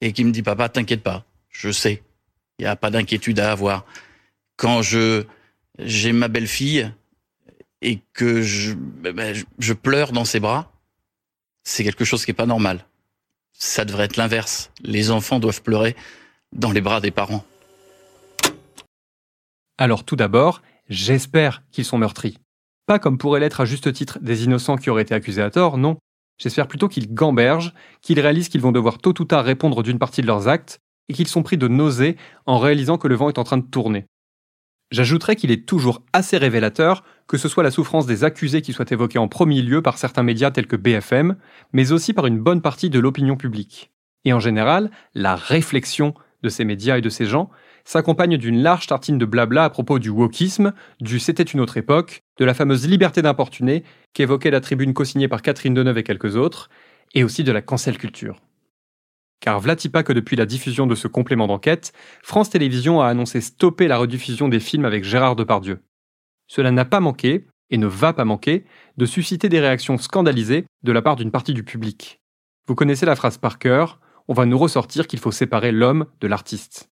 Et 0.00 0.12
qui 0.12 0.24
me 0.24 0.32
dit, 0.32 0.42
papa, 0.42 0.70
t'inquiète 0.70 1.02
pas, 1.02 1.26
je 1.50 1.70
sais, 1.70 2.02
il 2.58 2.62
n'y 2.62 2.66
a 2.66 2.76
pas 2.76 2.90
d'inquiétude 2.90 3.38
à 3.38 3.52
avoir 3.52 3.84
quand 4.56 4.80
je 4.80 5.24
j'ai 5.78 6.12
ma 6.12 6.28
belle-fille 6.28 6.90
et 7.82 8.00
que 8.12 8.42
je, 8.42 8.74
ben, 8.74 9.34
je 9.58 9.72
pleure 9.72 10.12
dans 10.12 10.24
ses 10.24 10.40
bras, 10.40 10.72
c'est 11.64 11.84
quelque 11.84 12.04
chose 12.04 12.24
qui 12.24 12.30
est 12.30 12.34
pas 12.34 12.46
normal. 12.46 12.86
Ça 13.52 13.84
devrait 13.84 14.04
être 14.04 14.16
l'inverse. 14.16 14.70
Les 14.82 15.10
enfants 15.10 15.38
doivent 15.38 15.62
pleurer 15.62 15.96
dans 16.52 16.72
les 16.72 16.80
bras 16.80 17.00
des 17.00 17.10
parents. 17.10 17.44
Alors 19.78 20.04
tout 20.04 20.16
d'abord, 20.16 20.62
j'espère 20.88 21.62
qu'ils 21.70 21.84
sont 21.84 21.98
meurtris. 21.98 22.38
Pas 22.86 22.98
comme 22.98 23.18
pourraient 23.18 23.40
l'être 23.40 23.60
à 23.60 23.64
juste 23.64 23.92
titre 23.92 24.18
des 24.20 24.44
innocents 24.44 24.76
qui 24.76 24.90
auraient 24.90 25.02
été 25.02 25.14
accusés 25.14 25.42
à 25.42 25.50
tort, 25.50 25.78
non. 25.78 25.98
J'espère 26.38 26.68
plutôt 26.68 26.88
qu'ils 26.88 27.12
gambergent, 27.12 27.74
qu'ils 28.00 28.20
réalisent 28.20 28.48
qu'ils 28.48 28.62
vont 28.62 28.72
devoir 28.72 28.98
tôt 28.98 29.14
ou 29.20 29.24
tard 29.24 29.44
répondre 29.44 29.82
d'une 29.82 29.98
partie 29.98 30.22
de 30.22 30.26
leurs 30.26 30.48
actes, 30.48 30.80
et 31.08 31.12
qu'ils 31.12 31.28
sont 31.28 31.42
pris 31.42 31.58
de 31.58 31.68
nausées 31.68 32.16
en 32.46 32.58
réalisant 32.58 32.96
que 32.96 33.08
le 33.08 33.16
vent 33.16 33.28
est 33.28 33.38
en 33.38 33.44
train 33.44 33.58
de 33.58 33.66
tourner. 33.66 34.06
J'ajouterais 34.90 35.36
qu'il 35.36 35.50
est 35.50 35.66
toujours 35.66 36.02
assez 36.12 36.36
révélateur 36.36 37.04
que 37.30 37.38
ce 37.38 37.48
soit 37.48 37.62
la 37.62 37.70
souffrance 37.70 38.06
des 38.06 38.24
accusés 38.24 38.60
qui 38.60 38.72
soit 38.72 38.90
évoquée 38.90 39.20
en 39.20 39.28
premier 39.28 39.62
lieu 39.62 39.82
par 39.82 39.98
certains 39.98 40.24
médias 40.24 40.50
tels 40.50 40.66
que 40.66 40.74
BFM, 40.74 41.36
mais 41.72 41.92
aussi 41.92 42.12
par 42.12 42.26
une 42.26 42.40
bonne 42.40 42.60
partie 42.60 42.90
de 42.90 42.98
l'opinion 42.98 43.36
publique. 43.36 43.92
Et 44.24 44.32
en 44.32 44.40
général, 44.40 44.90
la 45.14 45.36
réflexion 45.36 46.14
de 46.42 46.48
ces 46.48 46.64
médias 46.64 46.98
et 46.98 47.02
de 47.02 47.08
ces 47.08 47.26
gens 47.26 47.48
s'accompagne 47.84 48.36
d'une 48.36 48.60
large 48.60 48.88
tartine 48.88 49.16
de 49.16 49.24
blabla 49.24 49.62
à 49.62 49.70
propos 49.70 50.00
du 50.00 50.10
wokisme, 50.10 50.72
du 51.00 51.20
c'était 51.20 51.44
une 51.44 51.60
autre 51.60 51.76
époque, 51.76 52.24
de 52.38 52.44
la 52.44 52.52
fameuse 52.52 52.88
liberté 52.88 53.22
d'importuner 53.22 53.84
qu'évoquait 54.12 54.50
la 54.50 54.60
tribune 54.60 54.92
co-signée 54.92 55.28
par 55.28 55.42
Catherine 55.42 55.74
Deneuve 55.74 55.98
et 55.98 56.02
quelques 56.02 56.34
autres, 56.34 56.68
et 57.14 57.22
aussi 57.22 57.44
de 57.44 57.52
la 57.52 57.62
cancel 57.62 57.96
culture. 57.96 58.40
Car 59.40 59.58
vlati 59.58 59.90
que 59.90 60.12
depuis 60.12 60.36
la 60.36 60.44
diffusion 60.46 60.86
de 60.86 60.94
ce 60.94 61.08
complément 61.08 61.46
d'enquête, 61.46 61.92
France 62.22 62.50
Télévisions 62.50 63.00
a 63.00 63.08
annoncé 63.08 63.40
stopper 63.40 63.88
la 63.88 63.96
rediffusion 63.96 64.48
des 64.48 64.60
films 64.60 64.84
avec 64.84 65.02
Gérard 65.02 65.34
Depardieu. 65.34 65.80
Cela 66.46 66.70
n'a 66.70 66.84
pas 66.84 67.00
manqué, 67.00 67.46
et 67.70 67.78
ne 67.78 67.86
va 67.86 68.12
pas 68.12 68.24
manquer, 68.24 68.66
de 68.98 69.06
susciter 69.06 69.48
des 69.48 69.60
réactions 69.60 69.96
scandalisées 69.96 70.66
de 70.82 70.92
la 70.92 71.00
part 71.00 71.16
d'une 71.16 71.30
partie 71.30 71.54
du 71.54 71.64
public. 71.64 72.20
Vous 72.66 72.74
connaissez 72.74 73.06
la 73.06 73.16
phrase 73.16 73.38
par 73.38 73.58
cœur, 73.58 74.00
on 74.28 74.34
va 74.34 74.46
nous 74.46 74.58
ressortir 74.58 75.06
qu'il 75.06 75.18
faut 75.18 75.32
séparer 75.32 75.72
l'homme 75.72 76.06
de 76.20 76.26
l'artiste. 76.28 76.89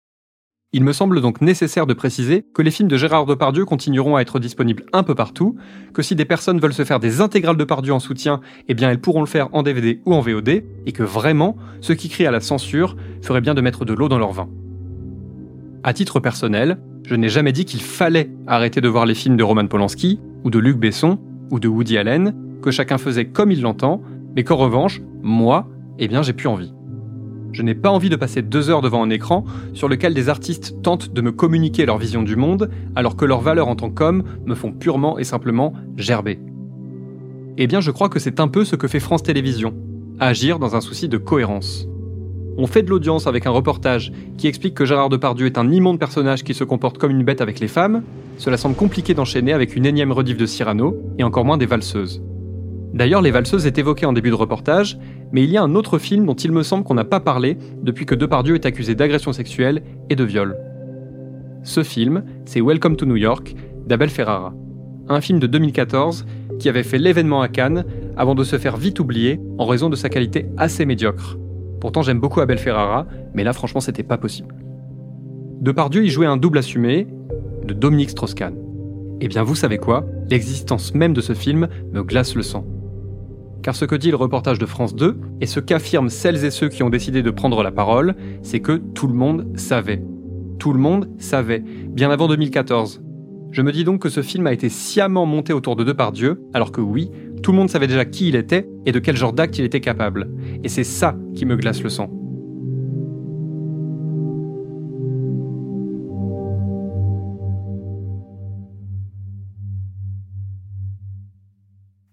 Il 0.73 0.83
me 0.85 0.93
semble 0.93 1.21
donc 1.21 1.41
nécessaire 1.41 1.87
de 1.87 1.95
préciser 1.95 2.45
que 2.53 2.61
les 2.61 2.71
films 2.71 2.89
de 2.89 2.97
Gérard 2.97 3.25
Depardieu 3.25 3.65
continueront 3.65 4.17
à 4.17 4.21
être 4.21 4.41
disponibles 4.41 4.85
un 4.93 5.05
peu 5.05 5.15
partout, 5.15 5.57
que 5.95 6.03
si 6.03 6.17
des 6.17 6.25
personnes 6.25 6.59
veulent 6.59 6.75
se 6.75 6.85
faire 6.85 7.01
des 7.01 7.21
intégrales 7.21 7.57
de 7.57 7.61
Depardieu 7.61 7.95
en 7.95 7.99
soutien, 7.99 8.41
eh 8.69 8.75
bien 8.75 8.91
elles 8.91 9.01
pourront 9.01 9.21
le 9.21 9.27
faire 9.27 9.49
en 9.53 9.63
DVD 9.63 10.03
ou 10.05 10.13
en 10.13 10.21
VOD, 10.21 10.65
et 10.85 10.93
que 10.93 11.03
vraiment, 11.03 11.57
ceux 11.81 11.95
qui 11.95 12.11
crient 12.11 12.27
à 12.27 12.31
la 12.31 12.41
censure 12.41 12.97
feraient 13.23 13.41
bien 13.41 13.55
de 13.55 13.63
mettre 13.63 13.87
de 13.87 13.95
l'eau 13.95 14.09
dans 14.09 14.19
leur 14.19 14.33
vin. 14.33 14.49
À 15.83 15.95
titre 15.95 16.21
personnel, 16.21 16.79
je 17.05 17.15
n'ai 17.15 17.29
jamais 17.31 17.53
dit 17.53 17.65
qu'il 17.65 17.81
fallait 17.81 18.31
arrêter 18.47 18.83
de 18.83 18.89
voir 18.89 19.07
les 19.07 19.15
films 19.15 19.39
de 19.39 19.45
Roman 19.45 19.69
Polanski, 19.69 20.21
ou 20.45 20.51
de 20.51 20.59
Luc 20.59 20.77
Besson, 20.77 21.19
ou 21.51 21.59
de 21.59 21.69
Woody 21.69 21.97
Allen, 21.97 22.35
que 22.61 22.71
chacun 22.71 22.99
faisait 22.99 23.27
comme 23.27 23.51
il 23.51 23.63
l'entend, 23.63 24.03
mais 24.35 24.45
qu'en 24.45 24.57
revanche, 24.57 25.01
moi, 25.23 25.71
eh 25.99 26.09
bien 26.09 26.23
j'ai 26.23 26.35
plus 26.35 26.49
envie. 26.49 26.76
Je 27.57 27.63
n'ai 27.63 27.75
pas 27.75 27.89
envie 27.89 28.11
de 28.11 28.17
passer 28.17 28.43
deux 28.43 28.69
heures 28.69 28.83
devant 28.83 29.03
un 29.03 29.09
écran 29.09 29.47
sur 29.73 29.89
lequel 29.89 30.13
des 30.13 30.29
artistes 30.29 30.83
tentent 30.83 31.15
de 31.15 31.23
me 31.23 31.33
communiquer 31.33 31.87
leur 31.87 31.97
vision 31.97 32.23
du 32.23 32.37
monde, 32.37 32.69
alors 32.95 33.17
que 33.17 33.25
leurs 33.25 33.41
valeurs 33.41 33.69
en 33.69 33.77
tant 33.77 33.89
qu'homme 33.89 34.25
me 34.45 34.55
font 34.55 34.73
purement 34.73 35.19
et 35.19 35.25
simplement 35.25 35.73
gerber. 35.97 36.39
Eh 37.57 37.67
bien, 37.67 37.81
je 37.81 37.91
crois 37.91 38.11
que 38.11 38.19
c'est 38.19 38.41
un 38.41 38.49
peu 38.49 38.67
ce 38.67 38.77
que 38.77 38.89
fait 38.89 39.01
France 39.01 39.23
Télévisions, 39.23 39.73
agir 40.21 40.59
dans 40.59 40.77
un 40.77 40.83
souci 40.83 41.09
de 41.09 41.17
cohérence. 41.17 41.89
On 42.59 42.67
fait 42.67 42.83
de 42.83 42.91
l'audience 42.91 43.27
avec 43.27 43.47
un 43.47 43.51
reportage 43.53 44.13
qui 44.37 44.49
explique 44.49 44.75
que 44.75 44.85
Gérard 44.85 45.09
Depardieu 45.09 45.47
est 45.47 45.57
un 45.57 45.73
immonde 45.73 45.99
personnage 45.99 46.45
qui 46.45 46.53
se 46.53 46.63
comporte 46.63 46.99
comme 46.99 47.11
une 47.11 47.25
bête 47.25 47.41
avec 47.41 47.59
les 47.59 47.69
femmes, 47.69 48.03
cela 48.37 48.59
semble 48.59 48.77
compliqué 48.77 49.15
d'enchaîner 49.15 49.55
avec 49.55 49.77
une 49.77 49.87
énième 49.87 50.13
rediff 50.13 50.37
de 50.37 50.45
Cyrano, 50.45 50.95
et 51.17 51.25
encore 51.25 51.47
moins 51.47 51.57
des 51.57 51.65
valseuses. 51.65 52.23
D'ailleurs, 52.97 53.21
Les 53.21 53.31
Valseuses 53.31 53.67
est 53.67 53.77
évoqué 53.77 54.07
en 54.07 54.15
début 54.15 54.31
de 54.31 54.35
reportage, 54.35 54.99
mais 55.31 55.45
il 55.45 55.51
y 55.51 55.59
a 55.59 55.63
un 55.63 55.75
autre 55.75 55.99
film 55.99 56.25
dont 56.25 56.35
il 56.35 56.51
me 56.51 56.63
semble 56.63 56.83
qu'on 56.83 56.95
n'a 56.95 57.05
pas 57.05 57.21
parlé 57.21 57.59
depuis 57.83 58.07
que 58.07 58.15
Depardieu 58.15 58.55
est 58.55 58.65
accusé 58.65 58.95
d'agression 58.95 59.35
sexuelle 59.35 59.83
et 60.09 60.17
de 60.17 60.25
viol. 60.25 60.57
Ce 61.63 61.83
film, 61.83 62.25
c'est 62.47 62.63
Welcome 62.63 62.97
to 62.97 63.05
New 63.05 63.17
York 63.17 63.55
d'Abel 63.87 64.09
Ferrara, 64.09 64.55
un 65.11 65.21
film 65.21 65.41
de 65.41 65.47
2014 65.47 66.25
qui 66.59 66.71
avait 66.71 66.83
fait 66.83 66.97
l'événement 66.97 67.43
à 67.43 67.49
Cannes 67.49 67.85
avant 68.17 68.35
de 68.35 68.45
se 68.45 68.57
faire 68.57 68.79
vite 68.79 68.99
oublier 68.99 69.43
en 69.59 69.67
raison 69.67 69.91
de 69.91 69.97
sa 69.97 70.09
qualité 70.09 70.47
assez 70.57 70.87
médiocre. 70.87 71.37
Pourtant, 71.83 72.01
j'aime 72.01 72.19
beaucoup 72.19 72.41
Abel 72.41 72.57
Ferrara, 72.57 73.07
mais 73.35 73.45
là, 73.45 73.53
franchement, 73.53 73.81
c'était 73.81 74.05
pas 74.05 74.17
possible. 74.17 74.55
Depardieu 75.61 76.03
y 76.03 76.09
jouait 76.09 76.25
un 76.25 76.39
double 76.39 76.57
assumé 76.57 77.07
de 77.63 77.75
Dominique 77.75 78.09
Strauss-Kahn. 78.09 78.55
Eh 79.21 79.29
bien, 79.29 79.43
vous 79.43 79.55
savez 79.55 79.77
quoi? 79.77 80.07
L'existence 80.31 80.95
même 80.95 81.13
de 81.13 81.21
ce 81.21 81.35
film 81.35 81.69
me 81.93 82.03
glace 82.03 82.35
le 82.35 82.43
sang. 82.43 82.65
Car 83.63 83.75
ce 83.75 83.85
que 83.85 83.95
dit 83.95 84.11
le 84.11 84.17
reportage 84.17 84.59
de 84.59 84.67
France 84.67 84.95
2, 84.95 85.19
et 85.41 85.47
ce 85.47 85.61
qu'affirment 85.61 86.09
celles 86.09 86.45
et 86.45 86.51
ceux 86.51 86.69
qui 86.69 86.83
ont 86.83 86.91
décidé 86.91 87.23
de 87.23 87.31
prendre 87.31 87.63
la 87.63 87.73
parole, 87.73 88.15
c'est 88.43 88.61
que 88.61 88.73
tout 88.73 89.07
le 89.07 89.15
monde 89.15 89.47
savait. 89.57 90.03
Tout 90.59 90.73
le 90.73 90.79
monde 90.79 91.11
savait, 91.19 91.61
bien 91.61 92.11
avant 92.11 92.29
2014. 92.29 93.03
Je 93.51 93.63
me 93.63 93.73
dis 93.73 93.85
donc 93.85 94.03
que 94.03 94.09
ce 94.09 94.23
film 94.23 94.47
a 94.47 94.53
été 94.53 94.69
sciemment 94.69 95.27
monté 95.27 95.53
autour 95.53 95.77
de 95.77 95.85
Depardieu, 95.85 96.43
alors 96.53 96.73
que 96.73 96.81
oui, 96.81 97.11
tout 97.43 97.53
le 97.53 97.59
monde 97.59 97.71
savait 97.71 97.87
déjà 97.87 98.05
qui 98.05 98.29
il 98.29 98.37
était 98.37 98.69
et 98.85 98.93
de 98.93 98.99
quel 98.99 99.17
genre 99.17 99.33
d'acte 99.33 99.59
il 99.59 99.65
était 99.65 99.81
capable. 99.81 100.31
Et 100.63 100.69
c'est 100.69 100.85
ça 100.85 101.17
qui 101.35 101.47
me 101.47 101.57
glace 101.57 101.83
le 101.83 101.89
sang. 101.89 102.11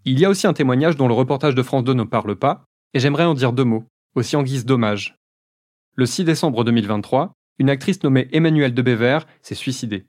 Il 0.06 0.20
y 0.20 0.26
a 0.26 0.30
aussi 0.30 0.48
un 0.48 0.54
témoignage 0.54 0.98
dont 0.98 1.08
le 1.08 1.14
reportage 1.14 1.56
de 1.56 1.64
France 1.64 1.84
2 1.84 1.94
ne 1.94 2.04
parle 2.04 2.36
pas, 2.36 2.66
et 2.94 3.00
j'aimerais 3.00 3.24
en 3.24 3.34
dire 3.34 3.54
deux 3.54 3.64
mots, 3.64 3.86
aussi 4.16 4.36
en 4.36 4.44
guise 4.44 4.66
d'hommage. 4.66 5.18
Le 5.96 6.06
6 6.06 6.26
décembre 6.26 6.64
2023, 6.64 7.34
une 7.60 7.70
actrice 7.70 8.04
nommée 8.04 8.28
Emmanuelle 8.32 8.74
Debéver 8.74 9.20
s'est 9.42 9.56
suicidée. 9.56 10.06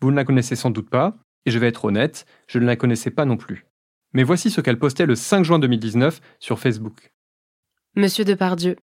Vous 0.00 0.10
ne 0.10 0.16
la 0.16 0.24
connaissez 0.24 0.56
sans 0.56 0.70
doute 0.70 0.88
pas, 0.88 1.16
et 1.44 1.50
je 1.50 1.58
vais 1.58 1.68
être 1.68 1.84
honnête, 1.84 2.24
je 2.46 2.58
ne 2.58 2.66
la 2.66 2.76
connaissais 2.76 3.10
pas 3.10 3.26
non 3.26 3.36
plus. 3.36 3.66
Mais 4.14 4.22
voici 4.22 4.50
ce 4.50 4.60
qu'elle 4.60 4.78
postait 4.78 5.06
le 5.06 5.16
5 5.16 5.44
juin 5.44 5.58
2019 5.58 6.20
sur 6.38 6.58
Facebook. 6.58 7.12
Monsieur 7.96 8.24
Depardieu, 8.24 8.76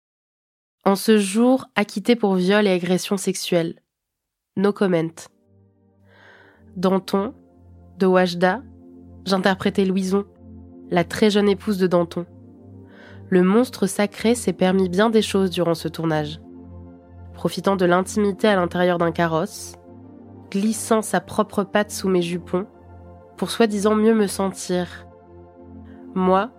en 0.85 0.97
ce 0.97 1.19
jour 1.19 1.67
acquitté 1.77 2.17
pour 2.17 2.35
viol 2.35 2.67
et 2.67 2.71
agression 2.71 3.17
sexuelle. 3.17 3.81
No 4.57 4.73
comment. 4.73 5.15
Danton, 6.77 7.35
de 7.99 8.07
Wajda, 8.07 8.63
j'interprétais 9.31 9.85
Louison, 9.85 10.25
la 10.91 11.05
très 11.05 11.31
jeune 11.31 11.49
épouse 11.49 11.79
de 11.79 11.87
Danton. 11.87 12.27
Le 13.29 13.43
monstre 13.43 13.87
sacré 13.87 14.35
s'est 14.35 14.53
permis 14.53 14.89
bien 14.89 15.09
des 15.09 15.23
choses 15.23 15.51
durant 15.51 15.75
ce 15.75 15.89
tournage. 15.89 16.41
Profitant 17.35 17.77
de 17.77 17.87
l'intimité 17.87 18.49
à 18.49 18.57
l'intérieur 18.57 18.99
d'un 18.99 19.13
carrosse, 19.13 19.77
glissant 20.51 21.01
sa 21.01 21.21
propre 21.21 21.63
patte 21.63 21.93
sous 21.93 22.09
mes 22.09 22.23
jupons, 22.23 22.67
pour 23.37 23.51
soi-disant 23.51 23.95
mieux 23.95 24.15
me 24.15 24.27
sentir. 24.27 25.07
Moi, 26.15 26.51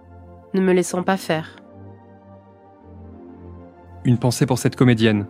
ne 0.54 0.62
me 0.62 0.72
laissant 0.72 1.04
pas 1.04 1.18
faire. 1.18 1.58
Une 4.06 4.18
pensée 4.18 4.46
pour 4.46 4.58
cette 4.58 4.76
comédienne, 4.76 5.28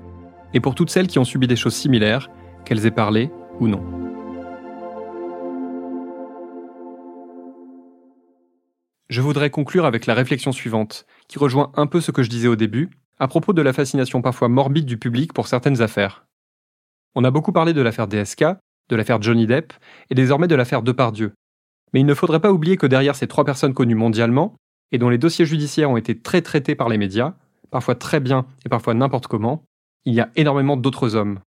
et 0.54 0.60
pour 0.60 0.76
toutes 0.76 0.90
celles 0.90 1.08
qui 1.08 1.20
ont 1.20 1.26
subi 1.26 1.48
des 1.48 1.56
choses 1.56 1.76
similaires, 1.76 2.30
qu'elles 2.64 2.86
aient 2.86 2.92
parlé 2.92 3.32
ou 3.60 3.68
non. 3.68 4.01
Je 9.12 9.20
voudrais 9.20 9.50
conclure 9.50 9.84
avec 9.84 10.06
la 10.06 10.14
réflexion 10.14 10.54
suivante, 10.54 11.06
qui 11.28 11.38
rejoint 11.38 11.74
un 11.76 11.86
peu 11.86 12.00
ce 12.00 12.12
que 12.12 12.24
je 12.24 12.30
disais 12.30 12.48
au 12.48 12.56
début, 12.56 12.90
à 13.20 13.28
propos 13.28 13.52
de 13.52 13.62
la 13.62 13.74
fascination 13.74 14.22
parfois 14.22 14.48
morbide 14.48 14.86
du 14.86 14.98
public 14.98 15.34
pour 15.34 15.50
certaines 15.50 15.82
affaires. 15.82 16.26
On 17.14 17.26
a 17.26 17.30
beaucoup 17.30 17.52
parlé 17.52 17.74
de 17.74 17.82
l'affaire 17.82 18.08
DSK, 18.08 18.46
de 18.88 18.96
l'affaire 18.96 19.22
Johnny 19.22 19.48
Depp, 19.48 19.74
et 20.10 20.16
désormais 20.16 20.48
de 20.48 20.56
l'affaire 20.56 20.82
Depardieu. 20.82 21.34
Mais 21.92 22.00
il 22.00 22.06
ne 22.06 22.14
faudrait 22.14 22.40
pas 22.40 22.54
oublier 22.54 22.78
que 22.78 22.86
derrière 22.86 23.18
ces 23.18 23.28
trois 23.28 23.44
personnes 23.44 23.74
connues 23.74 23.96
mondialement, 23.96 24.56
et 24.94 24.98
dont 24.98 25.10
les 25.10 25.18
dossiers 25.18 25.46
judiciaires 25.46 25.92
ont 25.92 25.98
été 25.98 26.18
très 26.18 26.42
traités 26.42 26.76
par 26.76 26.88
les 26.88 26.98
médias, 26.98 27.34
parfois 27.70 27.96
très 27.96 28.22
bien 28.22 28.46
et 28.66 28.70
parfois 28.70 28.94
n'importe 28.94 29.28
comment, 29.28 29.66
il 30.06 30.14
y 30.14 30.22
a 30.22 30.30
énormément 30.38 30.78
d'autres 30.78 31.18
hommes. 31.18 31.42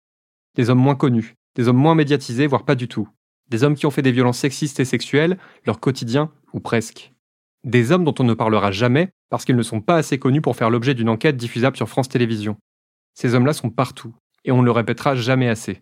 Des 0.55 0.69
hommes 0.69 0.79
moins 0.79 0.95
connus, 0.95 1.35
des 1.55 1.69
hommes 1.69 1.77
moins 1.77 1.95
médiatisés, 1.95 2.45
voire 2.45 2.65
pas 2.65 2.75
du 2.75 2.89
tout. 2.89 3.07
Des 3.49 3.63
hommes 3.63 3.75
qui 3.75 3.85
ont 3.85 3.91
fait 3.91 4.01
des 4.01 4.11
violences 4.11 4.39
sexistes 4.39 4.81
et 4.81 4.85
sexuelles, 4.85 5.37
leur 5.65 5.79
quotidien, 5.79 6.29
ou 6.51 6.59
presque. 6.59 7.12
Des 7.63 7.91
hommes 7.91 8.03
dont 8.03 8.15
on 8.19 8.23
ne 8.23 8.33
parlera 8.33 8.71
jamais 8.71 9.09
parce 9.29 9.45
qu'ils 9.45 9.55
ne 9.55 9.63
sont 9.63 9.81
pas 9.81 9.95
assez 9.95 10.19
connus 10.19 10.41
pour 10.41 10.55
faire 10.55 10.69
l'objet 10.69 10.93
d'une 10.93 11.09
enquête 11.09 11.37
diffusable 11.37 11.77
sur 11.77 11.87
France 11.87 12.09
Télévisions. 12.09 12.57
Ces 13.13 13.35
hommes-là 13.35 13.53
sont 13.53 13.69
partout, 13.69 14.13
et 14.43 14.51
on 14.51 14.61
ne 14.61 14.65
le 14.65 14.71
répétera 14.71 15.15
jamais 15.15 15.47
assez. 15.47 15.81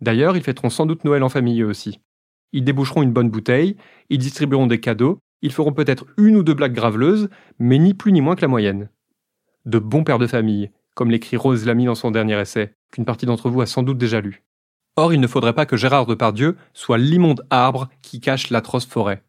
D'ailleurs, 0.00 0.36
ils 0.36 0.42
fêteront 0.42 0.70
sans 0.70 0.86
doute 0.86 1.04
Noël 1.04 1.22
en 1.22 1.28
famille 1.28 1.60
eux 1.60 1.66
aussi. 1.66 2.00
Ils 2.52 2.64
déboucheront 2.64 3.02
une 3.02 3.12
bonne 3.12 3.30
bouteille, 3.30 3.76
ils 4.08 4.18
distribueront 4.18 4.66
des 4.66 4.80
cadeaux, 4.80 5.18
ils 5.42 5.52
feront 5.52 5.72
peut-être 5.72 6.06
une 6.16 6.36
ou 6.36 6.42
deux 6.42 6.54
blagues 6.54 6.74
graveleuses, 6.74 7.28
mais 7.58 7.78
ni 7.78 7.94
plus 7.94 8.12
ni 8.12 8.20
moins 8.20 8.36
que 8.36 8.42
la 8.42 8.48
moyenne. 8.48 8.88
De 9.66 9.78
bons 9.78 10.04
pères 10.04 10.18
de 10.18 10.26
famille, 10.26 10.70
comme 10.94 11.10
l'écrit 11.10 11.36
Rose 11.36 11.66
Lamy 11.66 11.84
dans 11.84 11.94
son 11.94 12.10
dernier 12.10 12.40
essai, 12.40 12.74
qu'une 12.90 13.04
partie 13.04 13.26
d'entre 13.26 13.50
vous 13.50 13.60
a 13.60 13.66
sans 13.66 13.82
doute 13.82 13.98
déjà 13.98 14.20
lu. 14.20 14.42
Or, 14.96 15.12
il 15.12 15.20
ne 15.20 15.26
faudrait 15.26 15.52
pas 15.52 15.66
que 15.66 15.76
Gérard 15.76 16.06
Depardieu 16.06 16.56
soit 16.72 16.98
l'immonde 16.98 17.46
arbre 17.50 17.88
qui 18.02 18.20
cache 18.20 18.50
l'atroce 18.50 18.86
forêt. 18.86 19.22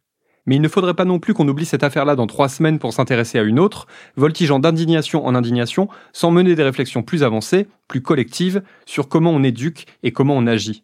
Mais 0.46 0.56
il 0.56 0.62
ne 0.62 0.68
faudrait 0.68 0.94
pas 0.94 1.06
non 1.06 1.20
plus 1.20 1.34
qu'on 1.34 1.48
oublie 1.48 1.66
cette 1.66 1.84
affaire-là 1.84 2.16
dans 2.16 2.28
trois 2.28 2.50
semaines 2.50 2.80
pour 2.80 2.94
s'intéresser 2.94 3.40
à 3.40 3.44
une 3.44 3.60
autre, 3.60 3.88
voltigeant 4.16 4.60
d'indignation 4.60 5.26
en 5.26 5.36
indignation, 5.36 5.90
sans 6.14 6.32
mener 6.32 6.56
des 6.56 6.64
réflexions 6.64 7.04
plus 7.04 7.24
avancées, 7.24 7.68
plus 7.88 8.02
collectives, 8.02 8.64
sur 8.86 9.10
comment 9.10 9.32
on 9.32 9.44
éduque 9.44 9.86
et 10.04 10.12
comment 10.12 10.36
on 10.36 10.48
agit. 10.48 10.84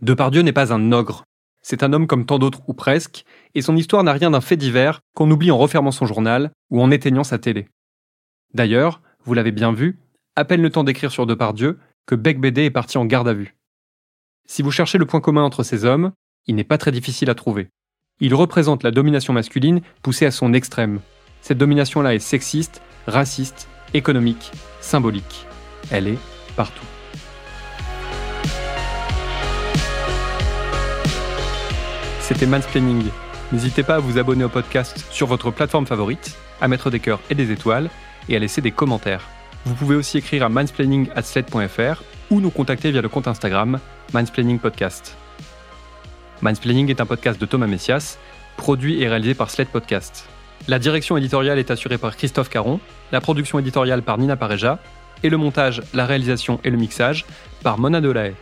Depardieu 0.00 0.42
n'est 0.42 0.52
pas 0.52 0.72
un 0.72 0.92
ogre. 0.92 1.24
C'est 1.62 1.82
un 1.82 1.92
homme 1.94 2.06
comme 2.06 2.26
tant 2.26 2.38
d'autres 2.38 2.60
ou 2.66 2.74
presque, 2.74 3.24
et 3.54 3.62
son 3.62 3.76
histoire 3.76 4.04
n'a 4.04 4.12
rien 4.12 4.30
d'un 4.30 4.42
fait 4.42 4.56
divers 4.56 5.00
qu'on 5.14 5.30
oublie 5.30 5.50
en 5.50 5.56
refermant 5.56 5.92
son 5.92 6.04
journal 6.04 6.50
ou 6.70 6.82
en 6.82 6.90
éteignant 6.90 7.24
sa 7.24 7.38
télé. 7.38 7.68
D'ailleurs, 8.52 9.00
vous 9.24 9.32
l'avez 9.32 9.52
bien 9.52 9.72
vu, 9.72 9.98
à 10.36 10.44
peine 10.44 10.62
le 10.62 10.70
temps 10.70 10.84
d'écrire 10.84 11.10
sur 11.10 11.26
Depardieu 11.26 11.78
que 12.06 12.14
Beck 12.14 12.38
BD 12.38 12.64
est 12.64 12.70
parti 12.70 12.98
en 12.98 13.06
garde 13.06 13.28
à 13.28 13.32
vue. 13.32 13.56
Si 14.46 14.60
vous 14.62 14.70
cherchez 14.70 14.98
le 14.98 15.06
point 15.06 15.20
commun 15.20 15.42
entre 15.42 15.62
ces 15.62 15.86
hommes, 15.86 16.12
il 16.46 16.54
n'est 16.54 16.64
pas 16.64 16.76
très 16.76 16.92
difficile 16.92 17.30
à 17.30 17.34
trouver. 17.34 17.70
Il 18.20 18.34
représente 18.34 18.84
la 18.84 18.92
domination 18.92 19.32
masculine 19.32 19.80
poussée 20.02 20.26
à 20.26 20.30
son 20.30 20.52
extrême. 20.52 21.00
Cette 21.40 21.58
domination-là 21.58 22.14
est 22.14 22.20
sexiste, 22.20 22.80
raciste, 23.06 23.68
économique, 23.92 24.52
symbolique. 24.80 25.46
Elle 25.90 26.08
est 26.08 26.18
partout. 26.56 26.84
C'était 32.20 32.46
Mansplaining. 32.46 33.04
N'hésitez 33.52 33.82
pas 33.82 33.96
à 33.96 33.98
vous 33.98 34.16
abonner 34.16 34.44
au 34.44 34.48
podcast 34.48 35.04
sur 35.10 35.26
votre 35.26 35.50
plateforme 35.50 35.86
favorite, 35.86 36.36
à 36.60 36.68
mettre 36.68 36.90
des 36.90 37.00
cœurs 37.00 37.20
et 37.30 37.34
des 37.34 37.50
étoiles, 37.50 37.90
et 38.28 38.36
à 38.36 38.38
laisser 38.38 38.60
des 38.60 38.70
commentaires. 38.70 39.28
Vous 39.66 39.74
pouvez 39.74 39.96
aussi 39.96 40.18
écrire 40.18 40.44
à 40.44 40.48
mansplaining.sled.fr 40.48 42.02
ou 42.30 42.40
nous 42.40 42.50
contacter 42.50 42.90
via 42.90 43.02
le 43.02 43.08
compte 43.08 43.28
Instagram 43.28 43.78
Mansplaining 44.12 44.58
Podcast. 44.58 45.16
Mansplaining 46.42 46.90
est 46.90 47.00
un 47.00 47.06
podcast 47.06 47.40
de 47.40 47.46
Thomas 47.46 47.66
Messias, 47.66 48.18
produit 48.56 49.02
et 49.02 49.08
réalisé 49.08 49.34
par 49.34 49.50
Sled 49.50 49.68
Podcast. 49.68 50.28
La 50.68 50.78
direction 50.78 51.16
éditoriale 51.16 51.58
est 51.58 51.70
assurée 51.70 51.98
par 51.98 52.16
Christophe 52.16 52.48
Caron, 52.48 52.80
la 53.12 53.20
production 53.20 53.58
éditoriale 53.58 54.02
par 54.02 54.18
Nina 54.18 54.36
Pareja, 54.36 54.78
et 55.22 55.30
le 55.30 55.36
montage, 55.36 55.82
la 55.94 56.06
réalisation 56.06 56.60
et 56.64 56.70
le 56.70 56.76
mixage 56.76 57.24
par 57.62 57.78
Mona 57.78 58.00
Delahaye. 58.00 58.34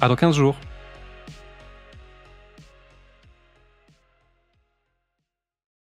À 0.00 0.08
dans 0.08 0.16
15 0.16 0.36
jours. 0.36 0.56